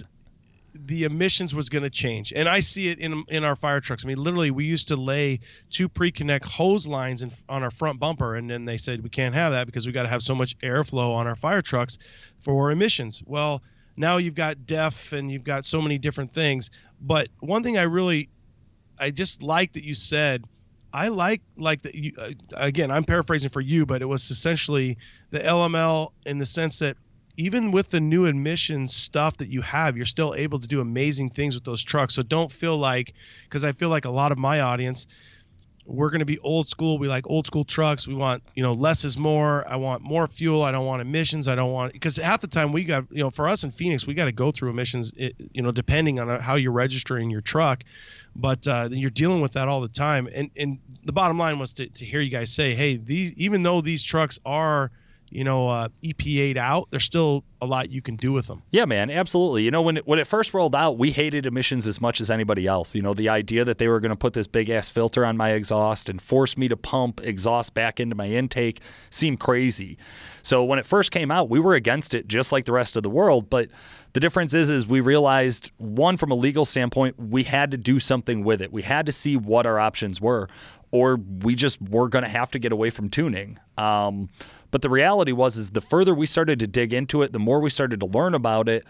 [0.74, 4.04] the emissions was going to change, and I see it in in our fire trucks.
[4.04, 8.00] I mean, literally, we used to lay two pre-connect hose lines in, on our front
[8.00, 10.34] bumper, and then they said we can't have that because we got to have so
[10.34, 11.98] much airflow on our fire trucks
[12.40, 13.22] for emissions.
[13.24, 13.62] Well,
[13.96, 16.70] now you've got DEF and you've got so many different things.
[17.00, 18.28] But one thing I really,
[18.98, 20.44] I just like that you said
[20.94, 24.98] I like like the you, uh, again I'm paraphrasing for you, but it was essentially
[25.30, 26.96] the LML in the sense that
[27.36, 31.30] even with the new emissions stuff that you have, you're still able to do amazing
[31.30, 32.14] things with those trucks.
[32.14, 33.14] So don't feel like
[33.44, 35.06] because I feel like a lot of my audience
[35.86, 36.98] we're going to be old school.
[36.98, 38.08] We like old school trucks.
[38.08, 39.68] We want, you know, less is more.
[39.68, 40.62] I want more fuel.
[40.62, 41.46] I don't want emissions.
[41.46, 44.06] I don't want because half the time we got, you know, for us in Phoenix,
[44.06, 47.84] we got to go through emissions, you know, depending on how you're registering your truck.
[48.34, 50.28] But uh, you're dealing with that all the time.
[50.32, 53.62] And and the bottom line was to, to hear you guys say, hey, these even
[53.62, 54.90] though these trucks are
[55.34, 58.62] you know, uh, EPA'd out, there's still a lot you can do with them.
[58.70, 59.64] Yeah, man, absolutely.
[59.64, 62.30] You know, when it, when it first rolled out, we hated emissions as much as
[62.30, 62.94] anybody else.
[62.94, 65.36] You know, the idea that they were going to put this big ass filter on
[65.36, 68.80] my exhaust and force me to pump exhaust back into my intake
[69.10, 69.98] seemed crazy.
[70.42, 73.02] So when it first came out, we were against it just like the rest of
[73.02, 73.68] the world, but
[74.12, 77.98] the difference is is we realized one from a legal standpoint, we had to do
[77.98, 78.72] something with it.
[78.72, 80.48] We had to see what our options were
[80.94, 83.58] or we just were going to have to get away from tuning.
[83.76, 84.28] Um,
[84.70, 87.58] but the reality was, is the further we started to dig into it, the more
[87.58, 88.84] we started to learn about it,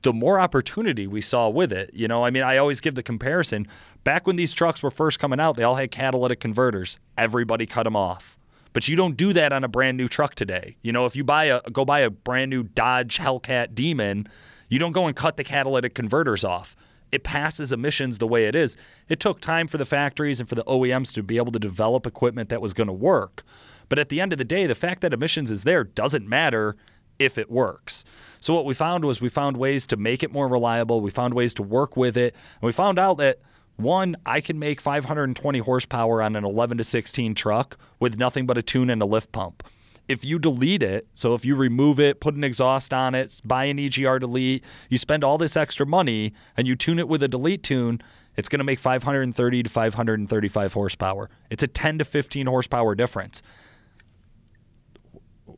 [0.00, 1.90] the more opportunity we saw with it.
[1.92, 3.68] You know, I mean, I always give the comparison.
[4.04, 6.98] Back when these trucks were first coming out, they all had catalytic converters.
[7.18, 8.38] Everybody cut them off.
[8.72, 10.76] But you don't do that on a brand new truck today.
[10.80, 14.28] You know, if you buy a go buy a brand new Dodge Hellcat Demon,
[14.70, 16.74] you don't go and cut the catalytic converters off
[17.14, 18.76] it passes emissions the way it is.
[19.08, 22.08] It took time for the factories and for the OEMs to be able to develop
[22.08, 23.44] equipment that was going to work.
[23.88, 26.74] But at the end of the day, the fact that emissions is there doesn't matter
[27.20, 28.04] if it works.
[28.40, 31.34] So what we found was we found ways to make it more reliable, we found
[31.34, 33.38] ways to work with it, and we found out that
[33.76, 38.58] one, I can make 520 horsepower on an 11 to 16 truck with nothing but
[38.58, 39.62] a tune and a lift pump
[40.08, 43.64] if you delete it, so if you remove it, put an exhaust on it, buy
[43.64, 47.28] an EGR delete, you spend all this extra money and you tune it with a
[47.28, 48.00] delete tune,
[48.36, 51.30] it's going to make 530 to 535 horsepower.
[51.50, 53.42] It's a 10 to 15 horsepower difference.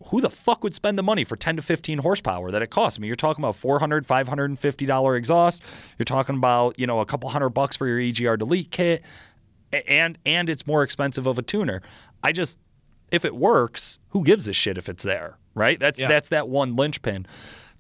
[0.09, 2.99] Who the fuck would spend the money for 10 to 15 horsepower that it costs?
[2.99, 5.63] I mean, you're talking about 400 $550 exhaust.
[5.99, 9.03] You're talking about, you know, a couple hundred bucks for your EGR delete kit
[9.87, 11.83] and and it's more expensive of a tuner.
[12.23, 12.59] I just
[13.11, 15.79] if it works, who gives a shit if it's there, right?
[15.79, 16.09] That's yeah.
[16.09, 17.27] that's that one linchpin.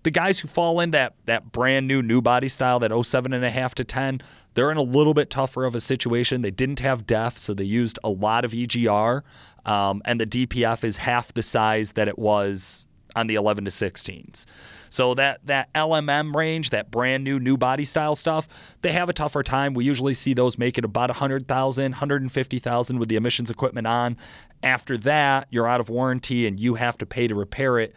[0.02, 3.44] The guys who fall in that that brand new new body style, that 07 and
[3.44, 4.22] a half to 10,
[4.54, 6.42] they're in a little bit tougher of a situation.
[6.42, 9.22] They didn't have DEF, so they used a lot of EGR,
[9.64, 12.85] um, and the DPF is half the size that it was
[13.16, 14.44] on the 11 to 16s.
[14.90, 19.12] So that that LMM range, that brand new new body style stuff, they have a
[19.12, 19.74] tougher time.
[19.74, 24.16] We usually see those make it about 100,000, 150,000 with the emissions equipment on.
[24.62, 27.94] After that, you're out of warranty and you have to pay to repair it.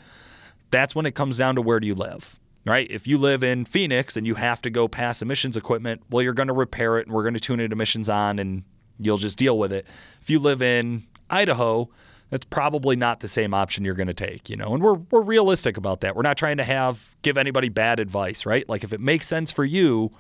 [0.72, 2.40] That's when it comes down to where do you live?
[2.66, 2.90] Right?
[2.90, 6.34] If you live in Phoenix and you have to go past emissions equipment, well, you're
[6.34, 8.64] going to repair it and we're going to tune it emissions on and
[9.00, 9.88] you'll just deal with it.
[10.22, 11.90] If you live in Idaho,
[12.30, 14.74] that's probably not the same option you're going to take, you know.
[14.74, 16.16] And we're we're realistic about that.
[16.16, 18.68] We're not trying to have give anybody bad advice, right?
[18.70, 20.12] Like if it makes sense for you,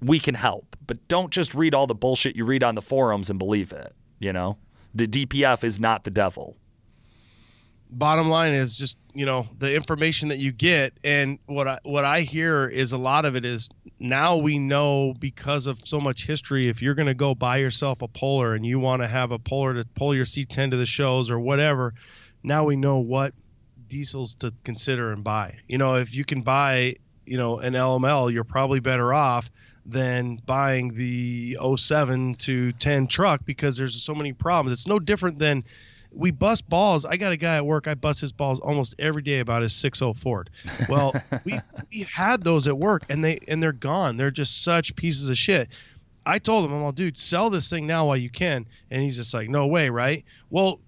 [0.00, 0.76] we can help.
[0.86, 3.94] But don't just read all the bullshit you read on the forums and believe it,
[4.18, 4.58] you know.
[4.94, 6.56] The DPF is not the devil
[7.90, 10.92] bottom line is just you know the information that you get.
[11.02, 15.14] And what I what I hear is a lot of it is now we know
[15.18, 18.64] because of so much history if you're going to go buy yourself a polar and
[18.64, 21.94] you want to have a polar to pull your C10 to the shows or whatever
[22.44, 23.34] now we know what
[23.88, 25.56] diesels to consider and buy.
[25.66, 29.50] You know if you can buy you know an LML you're probably better off
[29.84, 34.72] than buying the 07 to 10 truck because there's so many problems.
[34.72, 35.64] It's no different than
[36.12, 37.04] we bust balls.
[37.04, 37.86] I got a guy at work.
[37.86, 40.50] I bust his balls almost every day about his 60 Ford.
[40.88, 41.60] Well, we
[41.92, 44.16] we had those at work, and they and they're gone.
[44.16, 45.68] They're just such pieces of shit.
[46.28, 48.66] I told him, I'm all, dude, sell this thing now while you can.
[48.90, 50.26] And he's just like, no way, right?
[50.50, 50.78] Well,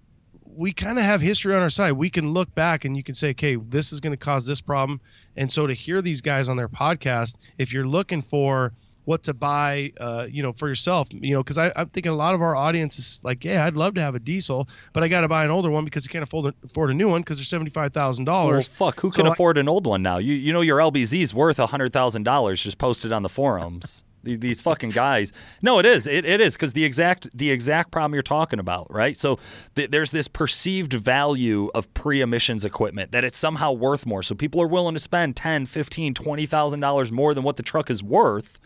[0.44, 1.92] we kind of have history on our side.
[1.92, 4.60] We can look back and you can say, okay, this is going to cause this
[4.60, 5.00] problem.
[5.38, 9.34] And so to hear these guys on their podcast, if you're looking for what to
[9.34, 11.08] buy, uh, you know, for yourself.
[11.10, 13.94] You know, because I'm thinking a lot of our audience is like, yeah, I'd love
[13.94, 16.22] to have a diesel, but I got to buy an older one because I can't
[16.22, 18.68] afford afford a new one because they're seventy five thousand dollars.
[18.68, 20.18] Well, fuck, who can so afford an old one now?
[20.18, 24.04] You you know your LBZ is worth hundred thousand dollars just posted on the forums.
[24.22, 25.32] these fucking guys.
[25.62, 26.06] No, it is.
[26.06, 29.16] It, it is because the exact the exact problem you're talking about, right?
[29.16, 29.38] So
[29.74, 34.22] th- there's this perceived value of pre-emissions equipment that it's somehow worth more.
[34.22, 37.90] So people are willing to spend 10, 15, 20,000 dollars more than what the truck
[37.90, 38.60] is worth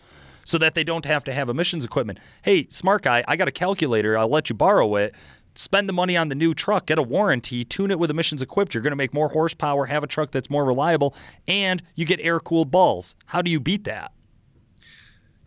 [0.45, 2.19] so that they don't have to have emissions equipment.
[2.43, 4.17] Hey, smart guy, I got a calculator.
[4.17, 5.15] I'll let you borrow it.
[5.57, 8.75] Spend the money on the new truck, get a warranty, tune it with emissions equipped.
[8.75, 11.15] You're going to make more horsepower, have a truck that's more reliable,
[11.47, 13.15] and you get air cooled balls.
[13.27, 14.11] How do you beat that?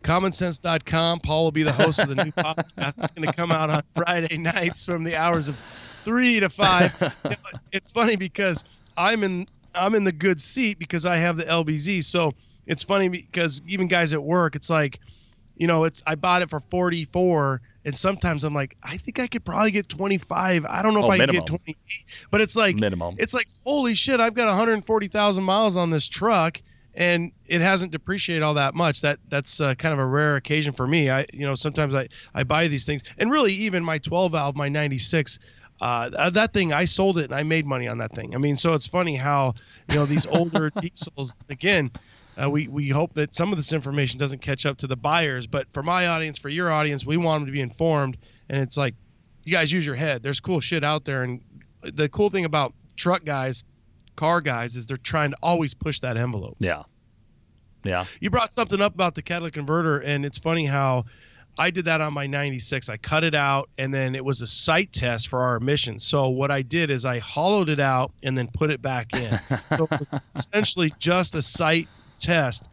[0.07, 1.19] commonsense.com.
[1.19, 2.93] Paul will be the host of the new podcast.
[2.97, 5.57] It's going to come out on Friday nights from the hours of
[6.03, 7.13] three to five.
[7.71, 8.63] it's funny because
[8.95, 12.03] I'm in I'm in the good seat because I have the LBZ.
[12.03, 12.33] So
[12.67, 14.99] it's funny because even guys at work, it's like,
[15.55, 19.27] you know, it's I bought it for 44 and sometimes I'm like, I think I
[19.27, 20.65] could probably get 25.
[20.65, 21.45] I don't know oh, if I minimum.
[21.47, 21.77] can get 28,
[22.29, 23.15] but it's like minimum.
[23.17, 26.61] It's like holy shit, I've got 140,000 miles on this truck
[26.93, 29.01] and it hasn't depreciated all that much.
[29.01, 31.09] That that's uh, kind of a rare occasion for me.
[31.09, 34.55] I you know sometimes I I buy these things and really even my 12 valve,
[34.55, 35.39] my 96.
[35.79, 38.33] Uh, that thing, I sold it and I made money on that thing.
[38.33, 39.53] I mean, so it's funny how
[39.87, 41.91] you know these older diesels again
[42.41, 45.47] uh, we we hope that some of this information doesn't catch up to the buyers,
[45.47, 48.17] but for my audience, for your audience, we want them to be informed.
[48.49, 48.95] And it's like,
[49.43, 50.21] you guys use your head.
[50.23, 51.41] There's cool shit out there, and
[51.81, 53.63] the cool thing about truck guys,
[54.15, 56.57] car guys, is they're trying to always push that envelope.
[56.59, 56.83] Yeah.
[57.83, 58.05] Yeah.
[58.19, 61.05] You brought something up about the catalytic converter, and it's funny how
[61.57, 62.89] I did that on my 96.
[62.89, 66.03] I cut it out, and then it was a sight test for our emissions.
[66.03, 69.39] So what I did is I hollowed it out and then put it back in.
[69.75, 71.87] so it was essentially just a sight
[72.19, 72.63] test.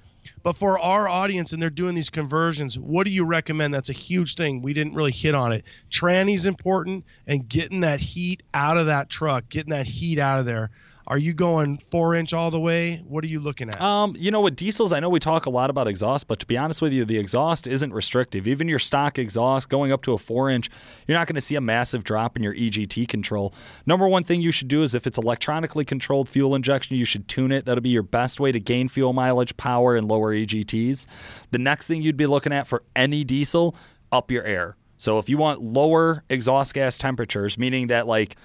[0.43, 3.75] But for our audience, and they're doing these conversions, what do you recommend?
[3.75, 4.63] That's a huge thing.
[4.63, 5.65] We didn't really hit on it.
[5.91, 10.47] Tranny's important, and getting that heat out of that truck, getting that heat out of
[10.47, 10.71] there.
[11.07, 12.97] Are you going four inch all the way?
[13.07, 13.81] What are you looking at?
[13.81, 16.47] Um, you know, with diesels, I know we talk a lot about exhaust, but to
[16.47, 18.49] be honest with you, the exhaust isn't restrictive.
[18.49, 20.71] Even your stock exhaust going up to a four inch,
[21.07, 23.55] you're not going to see a massive drop in your EGT control.
[23.85, 27.29] Number one thing you should do is if it's electronically controlled fuel injection, you should
[27.29, 27.67] tune it.
[27.67, 31.07] That'll be your best way to gain fuel mileage, power, and lower EGTs.
[31.51, 33.77] The next thing you'd be looking at for any diesel,
[34.11, 34.77] up your air.
[34.97, 38.37] So if you want lower exhaust gas temperatures, meaning that like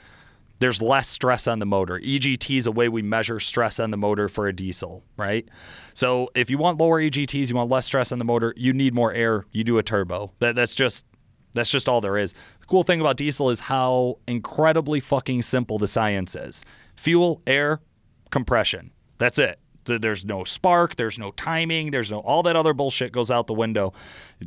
[0.60, 2.00] there's less stress on the motor.
[2.00, 5.48] EGT is a way we measure stress on the motor for a diesel, right?
[5.94, 8.94] So if you want lower EGTs, you want less stress on the motor, you need
[8.94, 10.34] more air, you do a turbo.
[10.40, 11.06] That, that's just
[11.54, 12.34] that's just all there is.
[12.60, 16.64] The cool thing about diesel is how incredibly fucking simple the science is.
[16.96, 17.82] Fuel, air,
[18.30, 18.92] compression.
[19.18, 19.60] That's it.
[19.86, 23.54] There's no spark, there's no timing, there's no all that other bullshit goes out the
[23.54, 23.94] window.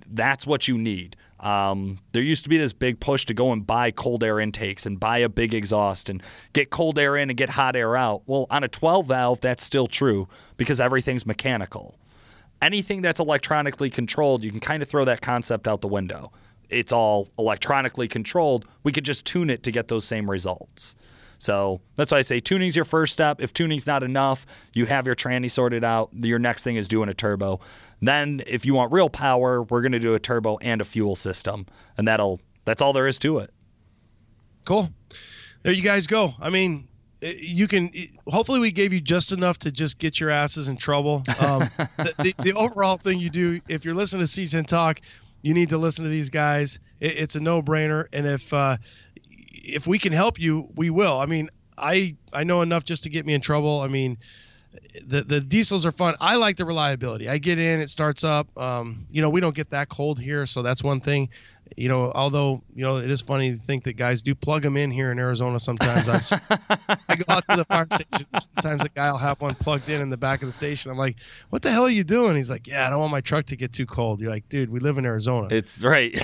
[0.06, 1.16] That's what you need.
[1.42, 4.86] Um, there used to be this big push to go and buy cold air intakes
[4.86, 6.22] and buy a big exhaust and
[6.52, 8.22] get cold air in and get hot air out.
[8.26, 11.96] Well, on a 12 valve, that's still true because everything's mechanical.
[12.62, 16.30] Anything that's electronically controlled, you can kind of throw that concept out the window.
[16.70, 18.64] It's all electronically controlled.
[18.84, 20.94] We could just tune it to get those same results.
[21.42, 23.40] So that's why I say tuning's your first step.
[23.40, 26.10] If tuning's not enough, you have your tranny sorted out.
[26.12, 27.58] Your next thing is doing a turbo.
[28.00, 31.16] Then, if you want real power, we're going to do a turbo and a fuel
[31.16, 31.66] system,
[31.98, 33.52] and that'll that's all there is to it.
[34.64, 34.90] Cool.
[35.64, 36.32] There you guys go.
[36.40, 36.86] I mean,
[37.20, 37.90] you can
[38.28, 42.14] hopefully we gave you just enough to just get your asses in trouble um, the,
[42.18, 45.00] the, the, overall thing you do if you're listening to c10 talk
[45.40, 48.76] you need to listen to these guys it, it's a no-brainer and if uh,
[49.52, 51.18] if we can help you, we will.
[51.18, 53.80] I mean, I I know enough just to get me in trouble.
[53.80, 54.18] I mean,
[55.06, 56.14] the the diesels are fun.
[56.20, 57.28] I like the reliability.
[57.28, 58.56] I get in, it starts up.
[58.58, 61.28] Um, you know, we don't get that cold here, so that's one thing.
[61.76, 64.76] You know, although you know it is funny to think that guys do plug them
[64.76, 65.58] in here in Arizona.
[65.60, 66.40] Sometimes I,
[67.08, 68.26] I go out to the fire station.
[68.38, 70.90] Sometimes a guy will have one plugged in in the back of the station.
[70.90, 71.16] I'm like,
[71.50, 73.56] "What the hell are you doing?" He's like, "Yeah, I don't want my truck to
[73.56, 76.14] get too cold." You're like, "Dude, we live in Arizona." It's right,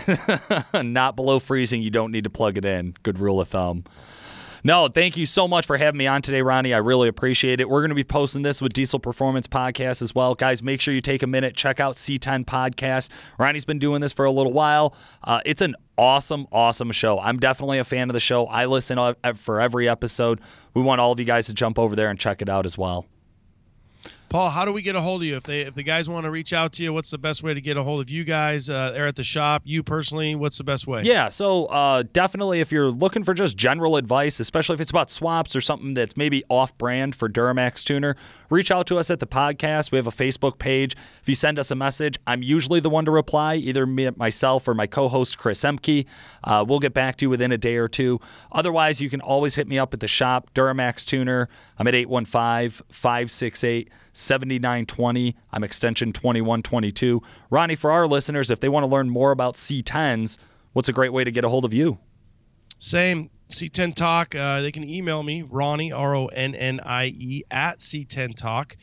[0.74, 1.82] not below freezing.
[1.82, 2.94] You don't need to plug it in.
[3.02, 3.84] Good rule of thumb.
[4.64, 6.74] No, thank you so much for having me on today, Ronnie.
[6.74, 7.68] I really appreciate it.
[7.68, 10.34] We're going to be posting this with Diesel Performance Podcast as well.
[10.34, 13.10] Guys, make sure you take a minute, check out C10 Podcast.
[13.38, 14.94] Ronnie's been doing this for a little while.
[15.22, 17.18] Uh, it's an awesome, awesome show.
[17.18, 18.46] I'm definitely a fan of the show.
[18.46, 18.98] I listen
[19.34, 20.40] for every episode.
[20.74, 22.76] We want all of you guys to jump over there and check it out as
[22.76, 23.06] well.
[24.28, 26.24] Paul, how do we get a hold of you if they if the guys want
[26.24, 26.92] to reach out to you?
[26.92, 28.68] What's the best way to get a hold of you guys?
[28.68, 29.62] Uh, they're at the shop.
[29.64, 31.02] You personally, what's the best way?
[31.02, 35.10] Yeah, so uh, definitely if you're looking for just general advice, especially if it's about
[35.10, 38.16] swaps or something that's maybe off brand for Duramax Tuner,
[38.50, 39.92] reach out to us at the podcast.
[39.92, 40.94] We have a Facebook page.
[41.22, 44.68] If you send us a message, I'm usually the one to reply, either me, myself
[44.68, 46.04] or my co-host Chris Ehmke.
[46.44, 48.20] Uh, we'll get back to you within a day or two.
[48.52, 51.48] Otherwise, you can always hit me up at the shop, Duramax Tuner.
[51.78, 55.36] I'm at 815 568 7920.
[55.52, 57.22] I'm extension 2122.
[57.50, 60.38] Ronnie, for our listeners, if they want to learn more about C10s,
[60.72, 61.98] what's a great way to get a hold of you?
[62.78, 63.30] Same.
[63.50, 64.34] C10 Talk.
[64.34, 68.76] Uh, they can email me, Ronnie, R O N N I E, at C10 Talk.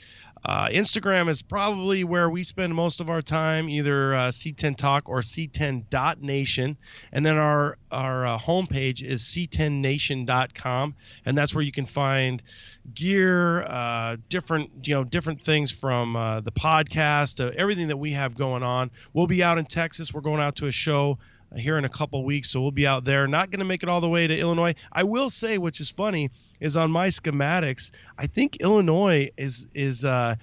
[0.45, 5.09] Uh, Instagram is probably where we spend most of our time, either uh, C10 Talk
[5.09, 6.77] or C10.nation.
[7.11, 10.95] And then our, our uh, homepage is C10nation.com.
[11.25, 12.43] And that's where you can find
[12.93, 18.11] gear, uh, different you know different things from uh, the podcast, uh, everything that we
[18.11, 18.91] have going on.
[19.13, 20.13] We'll be out in Texas.
[20.13, 21.17] We're going out to a show
[21.51, 23.27] uh, here in a couple weeks, so we'll be out there.
[23.27, 24.75] Not going to make it all the way to Illinois.
[24.91, 27.91] I will say, which is funny, is on my schematics.
[28.17, 30.35] I think Illinois is is uh,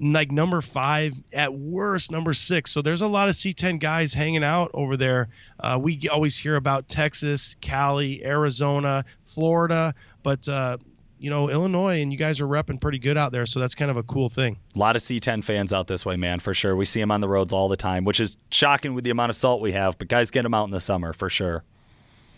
[0.00, 4.42] like number five at worst number six so there's a lot of c10 guys hanging
[4.42, 5.28] out over there
[5.60, 10.76] uh, we always hear about texas cali arizona florida but uh,
[11.24, 13.90] you know, Illinois and you guys are repping pretty good out there, so that's kind
[13.90, 14.58] of a cool thing.
[14.76, 16.76] A lot of C10 fans out this way, man, for sure.
[16.76, 19.30] We see them on the roads all the time, which is shocking with the amount
[19.30, 21.64] of salt we have, but guys get them out in the summer for sure.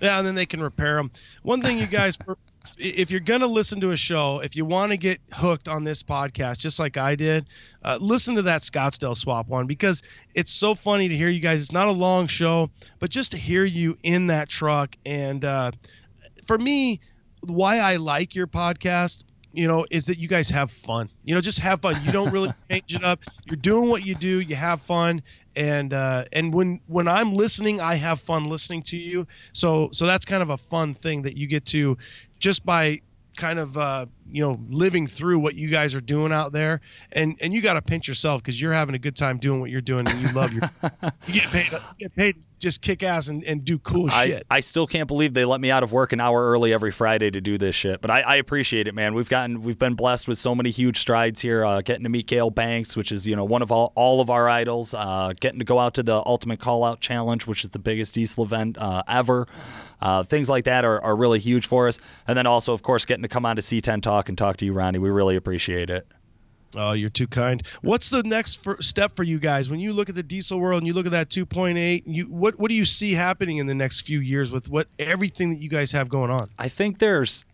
[0.00, 1.10] Yeah, and then they can repair them.
[1.42, 2.16] One thing you guys
[2.78, 5.82] if you're going to listen to a show, if you want to get hooked on
[5.82, 7.46] this podcast, just like I did,
[7.82, 11.60] uh, listen to that Scottsdale swap one because it's so funny to hear you guys.
[11.60, 12.70] It's not a long show,
[13.00, 14.94] but just to hear you in that truck.
[15.04, 15.72] And uh,
[16.44, 17.00] for me,
[17.50, 21.10] why I like your podcast, you know, is that you guys have fun.
[21.24, 21.96] You know, just have fun.
[22.04, 23.20] You don't really change it up.
[23.44, 24.40] You're doing what you do.
[24.40, 25.22] You have fun,
[25.54, 29.26] and uh, and when when I'm listening, I have fun listening to you.
[29.52, 31.96] So so that's kind of a fun thing that you get to
[32.38, 33.00] just by
[33.36, 36.80] kind of uh, you know living through what you guys are doing out there
[37.12, 39.70] and and you got to pinch yourself because you're having a good time doing what
[39.70, 40.68] you're doing and you love your
[41.26, 44.46] you get paid you get paid just kick ass and, and do cool I, shit
[44.50, 47.30] i still can't believe they let me out of work an hour early every friday
[47.30, 50.28] to do this shit but i, I appreciate it man we've gotten we've been blessed
[50.28, 53.34] with so many huge strides here uh, getting to meet Gale Banks which is you
[53.34, 56.22] know one of all, all of our idols uh, getting to go out to the
[56.26, 59.46] ultimate call out challenge which is the biggest diesel event uh, ever
[60.00, 61.98] uh, things like that are, are really huge for us
[62.28, 64.64] and then also of course getting to come on to c10 talk and talk to
[64.64, 64.98] you Ronnie.
[64.98, 66.06] We really appreciate it.
[66.74, 67.62] Oh, you're too kind.
[67.82, 70.82] What's the next for, step for you guys when you look at the diesel world
[70.82, 72.02] and you look at that 2.8?
[72.06, 75.50] You what what do you see happening in the next few years with what everything
[75.50, 76.48] that you guys have going on?
[76.58, 77.44] I think there's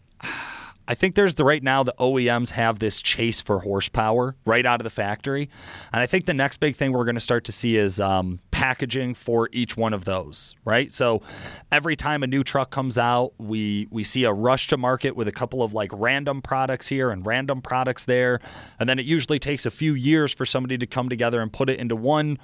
[0.93, 4.79] I think there's the right now the OEMs have this chase for horsepower right out
[4.79, 5.49] of the factory,
[5.91, 8.41] and I think the next big thing we're going to start to see is um,
[8.51, 10.55] packaging for each one of those.
[10.67, 11.23] Right, so
[11.71, 15.29] every time a new truck comes out, we we see a rush to market with
[15.29, 18.39] a couple of like random products here and random products there,
[18.79, 21.71] and then it usually takes a few years for somebody to come together and put
[21.71, 22.39] it into one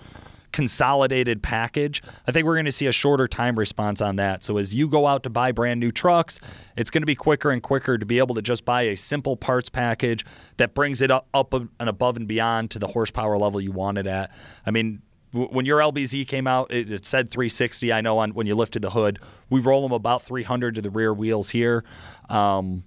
[0.52, 4.42] consolidated package, I think we're going to see a shorter time response on that.
[4.42, 6.40] So as you go out to buy brand new trucks,
[6.76, 9.36] it's going to be quicker and quicker to be able to just buy a simple
[9.36, 10.24] parts package
[10.56, 13.98] that brings it up, up and above and beyond to the horsepower level you want
[13.98, 14.30] it at.
[14.66, 17.92] I mean, when your LBZ came out, it, it, said 360.
[17.92, 19.18] I know on when you lifted the hood,
[19.50, 21.84] we roll them about 300 to the rear wheels here.
[22.30, 22.84] Um,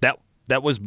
[0.00, 0.18] that
[0.48, 0.80] that was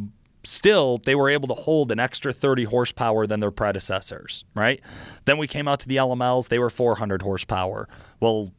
[0.43, 4.81] still they were able to hold an extra 30 horsepower than their predecessors, right?
[5.25, 7.87] Then we came out to the LMLs, they were 400 horsepower.
[8.19, 8.51] Well,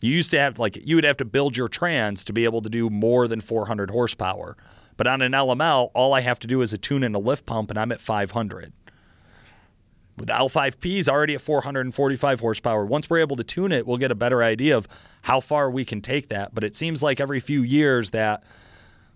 [0.00, 2.60] you used to have like you would have to build your trans to be able
[2.62, 4.56] to do more than 400 horsepower.
[4.96, 7.46] But on an LML, all I have to do is a tune and a lift
[7.46, 8.72] pump and I'm at 500.
[10.18, 12.84] With the L5P is already at 445 horsepower.
[12.84, 14.86] Once we're able to tune it, we'll get a better idea of
[15.22, 16.54] how far we can take that.
[16.54, 18.44] But it seems like every few years that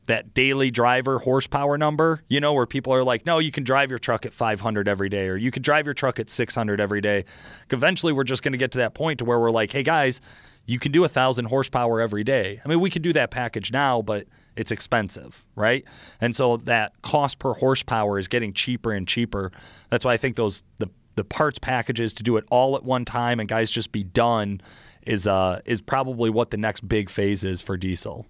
[0.07, 3.91] that daily driver horsepower number, you know, where people are like, no, you can drive
[3.91, 7.01] your truck at 500 every day, or you could drive your truck at 600 every
[7.01, 7.25] day.
[7.71, 10.21] Eventually, we're just going to get to that point to where we're like, hey, guys,
[10.67, 12.61] you can do a thousand horsepower every day.
[12.65, 14.27] I mean, we could do that package now, but
[14.57, 15.85] it's expensive, right?
[16.21, 19.53] And so that cost per horsepower is getting cheaper and cheaper.
[19.91, 23.05] That's why I think those the the parts packages to do it all at one
[23.05, 24.61] time and guys just be done
[25.07, 28.27] is uh is probably what the next big phase is for diesel.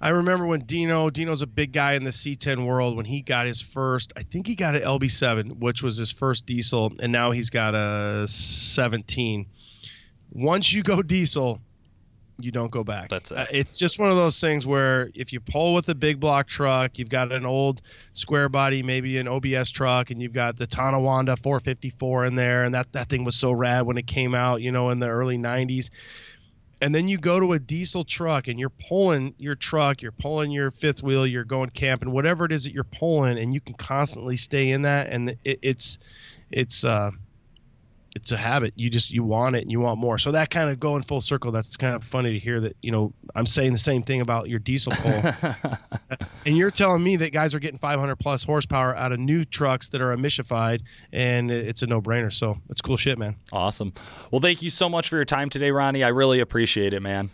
[0.00, 3.46] I remember when Dino, Dino's a big guy in the C10 world, when he got
[3.46, 7.32] his first, I think he got an LB7, which was his first diesel, and now
[7.32, 9.46] he's got a 17.
[10.30, 11.60] Once you go diesel,
[12.40, 13.08] you don't go back.
[13.08, 13.38] That's it.
[13.38, 16.46] Uh, it's just one of those things where if you pull with a big block
[16.46, 17.82] truck, you've got an old
[18.12, 22.74] square body, maybe an OBS truck, and you've got the Tonawanda 454 in there, and
[22.76, 25.38] that, that thing was so rad when it came out, you know, in the early
[25.38, 25.90] 90s
[26.80, 30.50] and then you go to a diesel truck and you're pulling your truck, you're pulling
[30.50, 33.74] your fifth wheel, you're going camping, whatever it is that you're pulling, and you can
[33.74, 35.98] constantly stay in that, and it, it's
[36.50, 37.10] it's uh
[38.14, 38.72] it's a habit.
[38.76, 40.18] You just you want it and you want more.
[40.18, 41.52] So that kind of going full circle.
[41.52, 44.48] That's kind of funny to hear that you know I'm saying the same thing about
[44.48, 45.12] your diesel pull,
[46.46, 49.90] and you're telling me that guys are getting 500 plus horsepower out of new trucks
[49.90, 50.80] that are emisshified,
[51.12, 52.32] and it's a no brainer.
[52.32, 53.36] So it's cool shit, man.
[53.52, 53.92] Awesome.
[54.30, 56.04] Well, thank you so much for your time today, Ronnie.
[56.04, 57.30] I really appreciate it, man.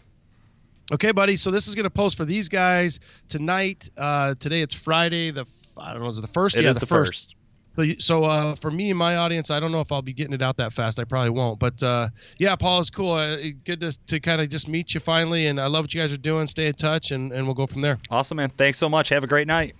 [0.92, 1.36] Okay, buddy.
[1.36, 3.88] So this is going to post for these guys tonight.
[3.96, 5.30] Uh, today it's Friday.
[5.30, 5.46] The
[5.76, 6.08] I don't know.
[6.08, 6.56] Is it the first?
[6.56, 7.30] It yeah, is the first.
[7.30, 7.36] first.
[7.74, 10.32] So, so uh, for me and my audience, I don't know if I'll be getting
[10.32, 10.98] it out that fast.
[10.98, 11.58] I probably won't.
[11.58, 12.08] But uh,
[12.38, 13.12] yeah, Paul, is cool.
[13.12, 15.48] Uh, good to, to kind of just meet you finally.
[15.48, 16.46] And I love what you guys are doing.
[16.46, 17.98] Stay in touch, and, and we'll go from there.
[18.10, 18.50] Awesome, man.
[18.50, 19.08] Thanks so much.
[19.08, 19.74] Have a great night.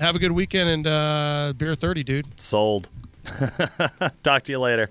[0.00, 2.40] Have a good weekend and uh, beer 30, dude.
[2.40, 2.88] Sold.
[4.22, 4.90] Talk to you later.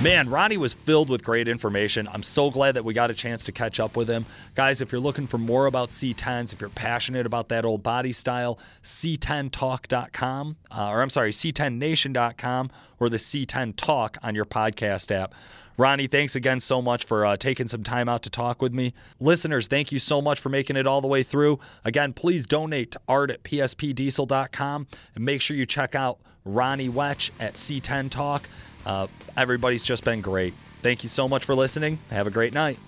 [0.00, 2.06] Man, Ronnie was filled with great information.
[2.12, 4.26] I'm so glad that we got a chance to catch up with him.
[4.54, 8.12] Guys, if you're looking for more about C10s, if you're passionate about that old body
[8.12, 12.70] style, C10talk.com, uh, or I'm sorry, C10nation.com,
[13.00, 15.34] or the C10 Talk on your podcast app.
[15.76, 18.94] Ronnie, thanks again so much for uh, taking some time out to talk with me.
[19.18, 21.58] Listeners, thank you so much for making it all the way through.
[21.84, 24.86] Again, please donate to art at pspdiesel.com
[25.16, 28.48] and make sure you check out Ronnie Wetch at C10 Talk.
[28.86, 30.54] Uh, everybody's just been great.
[30.82, 31.98] Thank you so much for listening.
[32.10, 32.78] Have a great night.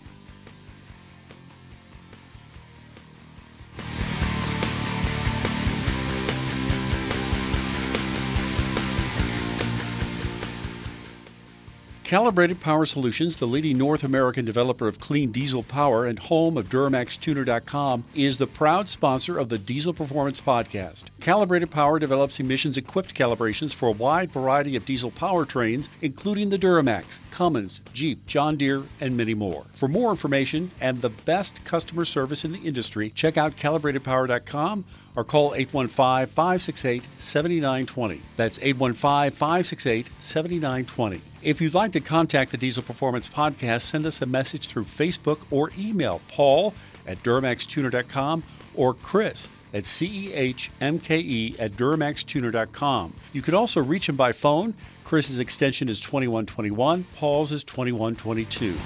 [12.10, 16.68] Calibrated Power Solutions, the leading North American developer of clean diesel power and home of
[16.68, 21.04] DuramaxTuner.com, is the proud sponsor of the Diesel Performance Podcast.
[21.20, 26.58] Calibrated Power develops emissions equipped calibrations for a wide variety of diesel powertrains, including the
[26.58, 29.66] Duramax, Cummins, Jeep, John Deere, and many more.
[29.76, 34.84] For more information and the best customer service in the industry, check out calibratedpower.com
[35.14, 38.22] or call 815 568 7920.
[38.34, 41.22] That's 815 568 7920.
[41.42, 45.40] If you'd like to contact the Diesel Performance Podcast, send us a message through Facebook
[45.50, 46.74] or email paul
[47.06, 48.42] at DuramaxTuner.com
[48.74, 53.14] or Chris at CEHMKE at DuramaxTuner.com.
[53.32, 54.74] You could also reach him by phone.
[55.04, 58.76] Chris's extension is 2121, Paul's is 2122.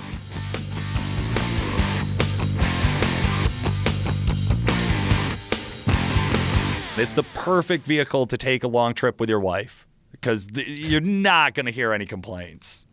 [6.97, 9.89] It's the perfect vehicle to take a long trip with your wife
[10.25, 12.87] because th- you're not going to hear any complaints.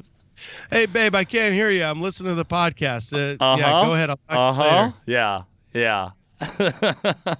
[0.70, 1.84] Hey, babe, I can't hear you.
[1.84, 3.14] I'm listening to the podcast.
[3.14, 3.58] Uh, Uh-huh.
[3.58, 4.10] Yeah, go ahead.
[4.10, 4.91] To you Uh huh.
[5.06, 5.44] Yeah.
[5.74, 6.10] Yeah.